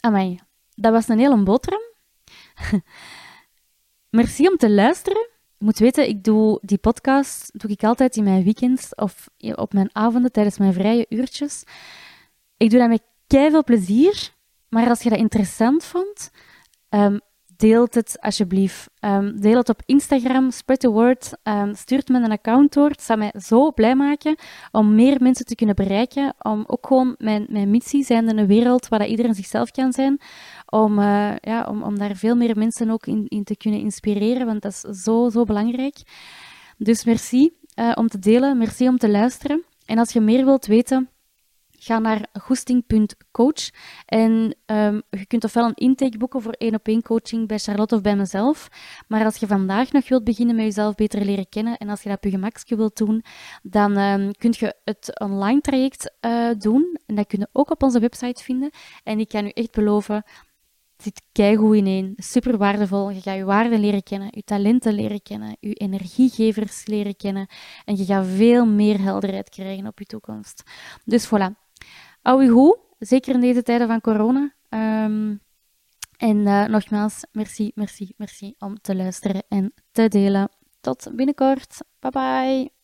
Amai, 0.00 0.40
dat 0.74 0.92
was 0.92 1.08
een 1.08 1.18
hele 1.18 1.42
boterham. 1.42 1.82
Merci 4.10 4.48
om 4.48 4.56
te 4.56 4.70
luisteren. 4.70 5.28
Je 5.58 5.64
moet 5.64 5.78
weten, 5.78 6.08
ik 6.08 6.24
doe 6.24 6.58
die 6.62 6.78
podcast 6.78 7.60
doe 7.60 7.70
ik 7.70 7.84
altijd 7.84 8.16
in 8.16 8.24
mijn 8.24 8.44
weekends 8.44 8.94
of 8.94 9.28
op 9.54 9.72
mijn 9.72 9.90
avonden 9.92 10.32
tijdens 10.32 10.58
mijn 10.58 10.72
vrije 10.72 11.06
uurtjes. 11.08 11.62
Ik 12.56 12.70
doe 12.70 12.78
dat 12.78 12.88
met 12.88 13.02
veel 13.26 13.64
plezier. 13.64 14.36
Maar 14.68 14.88
als 14.88 15.02
je 15.02 15.08
dat 15.08 15.18
interessant 15.18 15.84
vond, 15.84 16.30
um, 16.90 17.20
deelt 17.58 17.94
het 17.94 18.16
alsjeblieft. 18.20 18.90
Um, 19.00 19.40
deel 19.40 19.56
het 19.56 19.68
op 19.68 19.82
Instagram, 19.86 20.50
spread 20.50 20.80
the 20.80 20.90
word. 20.90 21.32
Um, 21.42 21.74
stuurt 21.74 22.08
me 22.08 22.20
een 22.20 22.30
account 22.30 22.72
door. 22.72 22.88
Het 22.88 23.02
zou 23.02 23.18
mij 23.18 23.32
zo 23.40 23.72
blij 23.72 23.94
maken 23.94 24.36
om 24.72 24.94
meer 24.94 25.22
mensen 25.22 25.44
te 25.44 25.54
kunnen 25.54 25.74
bereiken. 25.74 26.34
Om 26.38 26.64
ook 26.66 26.86
gewoon 26.86 27.14
mijn, 27.18 27.46
mijn 27.48 27.70
missie 27.70 28.04
zijn 28.04 28.28
in 28.28 28.38
een 28.38 28.46
wereld 28.46 28.88
waar 28.88 29.06
iedereen 29.06 29.34
zichzelf 29.34 29.70
kan 29.70 29.92
zijn. 29.92 30.20
Om, 30.66 30.98
uh, 30.98 31.36
ja, 31.40 31.66
om, 31.68 31.82
om 31.82 31.98
daar 31.98 32.16
veel 32.16 32.36
meer 32.36 32.58
mensen 32.58 32.90
ook 32.90 33.06
in, 33.06 33.24
in 33.28 33.44
te 33.44 33.56
kunnen 33.56 33.80
inspireren, 33.80 34.46
want 34.46 34.62
dat 34.62 34.72
is 34.72 35.02
zo, 35.02 35.28
zo 35.28 35.44
belangrijk. 35.44 35.96
Dus 36.76 37.04
merci 37.04 37.50
uh, 37.78 37.92
om 37.94 38.08
te 38.08 38.18
delen, 38.18 38.58
merci 38.58 38.88
om 38.88 38.98
te 38.98 39.10
luisteren. 39.10 39.62
En 39.86 39.98
als 39.98 40.12
je 40.12 40.20
meer 40.20 40.44
wilt 40.44 40.66
weten, 40.66 41.08
ga 41.78 41.98
naar 41.98 42.26
goesting.coach 42.40 43.70
en 44.06 44.56
um, 44.66 45.02
je 45.10 45.26
kunt 45.26 45.44
ofwel 45.44 45.64
een 45.64 45.74
intake 45.74 46.18
boeken 46.18 46.42
voor 46.42 46.52
één 46.52 46.74
op 46.74 46.86
één 46.86 47.02
coaching 47.02 47.48
bij 47.48 47.58
Charlotte 47.58 47.94
of 47.94 48.00
bij 48.00 48.16
mezelf. 48.16 48.68
Maar 49.08 49.24
als 49.24 49.36
je 49.36 49.46
vandaag 49.46 49.92
nog 49.92 50.08
wilt 50.08 50.24
beginnen 50.24 50.56
met 50.56 50.64
jezelf 50.64 50.94
beter 50.94 51.24
leren 51.24 51.48
kennen 51.48 51.76
en 51.76 51.88
als 51.88 52.02
je 52.02 52.08
dat 52.08 52.24
op 52.24 52.66
je 52.66 52.76
wilt 52.76 52.96
doen, 52.96 53.24
dan 53.62 53.96
um, 53.96 54.32
kun 54.32 54.54
je 54.58 54.74
het 54.84 55.20
online 55.20 55.60
traject 55.60 56.12
uh, 56.20 56.50
doen. 56.58 56.98
En 57.06 57.14
dat 57.14 57.26
kun 57.26 57.38
je 57.38 57.48
ook 57.52 57.70
op 57.70 57.82
onze 57.82 58.00
website 58.00 58.44
vinden. 58.44 58.70
En 59.04 59.18
ik 59.18 59.28
kan 59.28 59.44
u 59.44 59.48
echt 59.48 59.72
beloven, 59.72 60.14
het 60.14 61.06
zit 61.06 61.22
keigoed 61.32 61.76
ineen, 61.76 62.14
super 62.16 62.56
waardevol. 62.56 63.10
Je 63.10 63.20
gaat 63.20 63.36
je 63.36 63.44
waarden 63.44 63.80
leren 63.80 64.02
kennen, 64.02 64.28
je 64.30 64.42
talenten 64.44 64.94
leren 64.94 65.22
kennen, 65.22 65.56
je 65.60 65.74
energiegevers 65.74 66.86
leren 66.86 67.16
kennen 67.16 67.46
en 67.84 67.96
je 67.96 68.04
gaat 68.04 68.26
veel 68.26 68.66
meer 68.66 69.00
helderheid 69.00 69.48
krijgen 69.48 69.86
op 69.86 69.98
je 69.98 70.04
toekomst. 70.04 70.62
Dus 71.04 71.26
voilà, 71.26 71.67
Hou 72.28 72.42
zeker 72.98 73.34
in 73.34 73.40
deze 73.40 73.62
tijden 73.62 73.86
van 73.86 74.00
corona. 74.00 74.54
Um, 74.68 75.40
en 76.16 76.36
uh, 76.36 76.66
nogmaals, 76.66 77.24
merci, 77.32 77.72
merci, 77.74 78.14
merci 78.16 78.54
om 78.58 78.80
te 78.80 78.96
luisteren 78.96 79.42
en 79.48 79.74
te 79.90 80.08
delen. 80.08 80.48
Tot 80.80 81.10
binnenkort. 81.14 81.78
Bye 81.98 82.10
bye. 82.10 82.77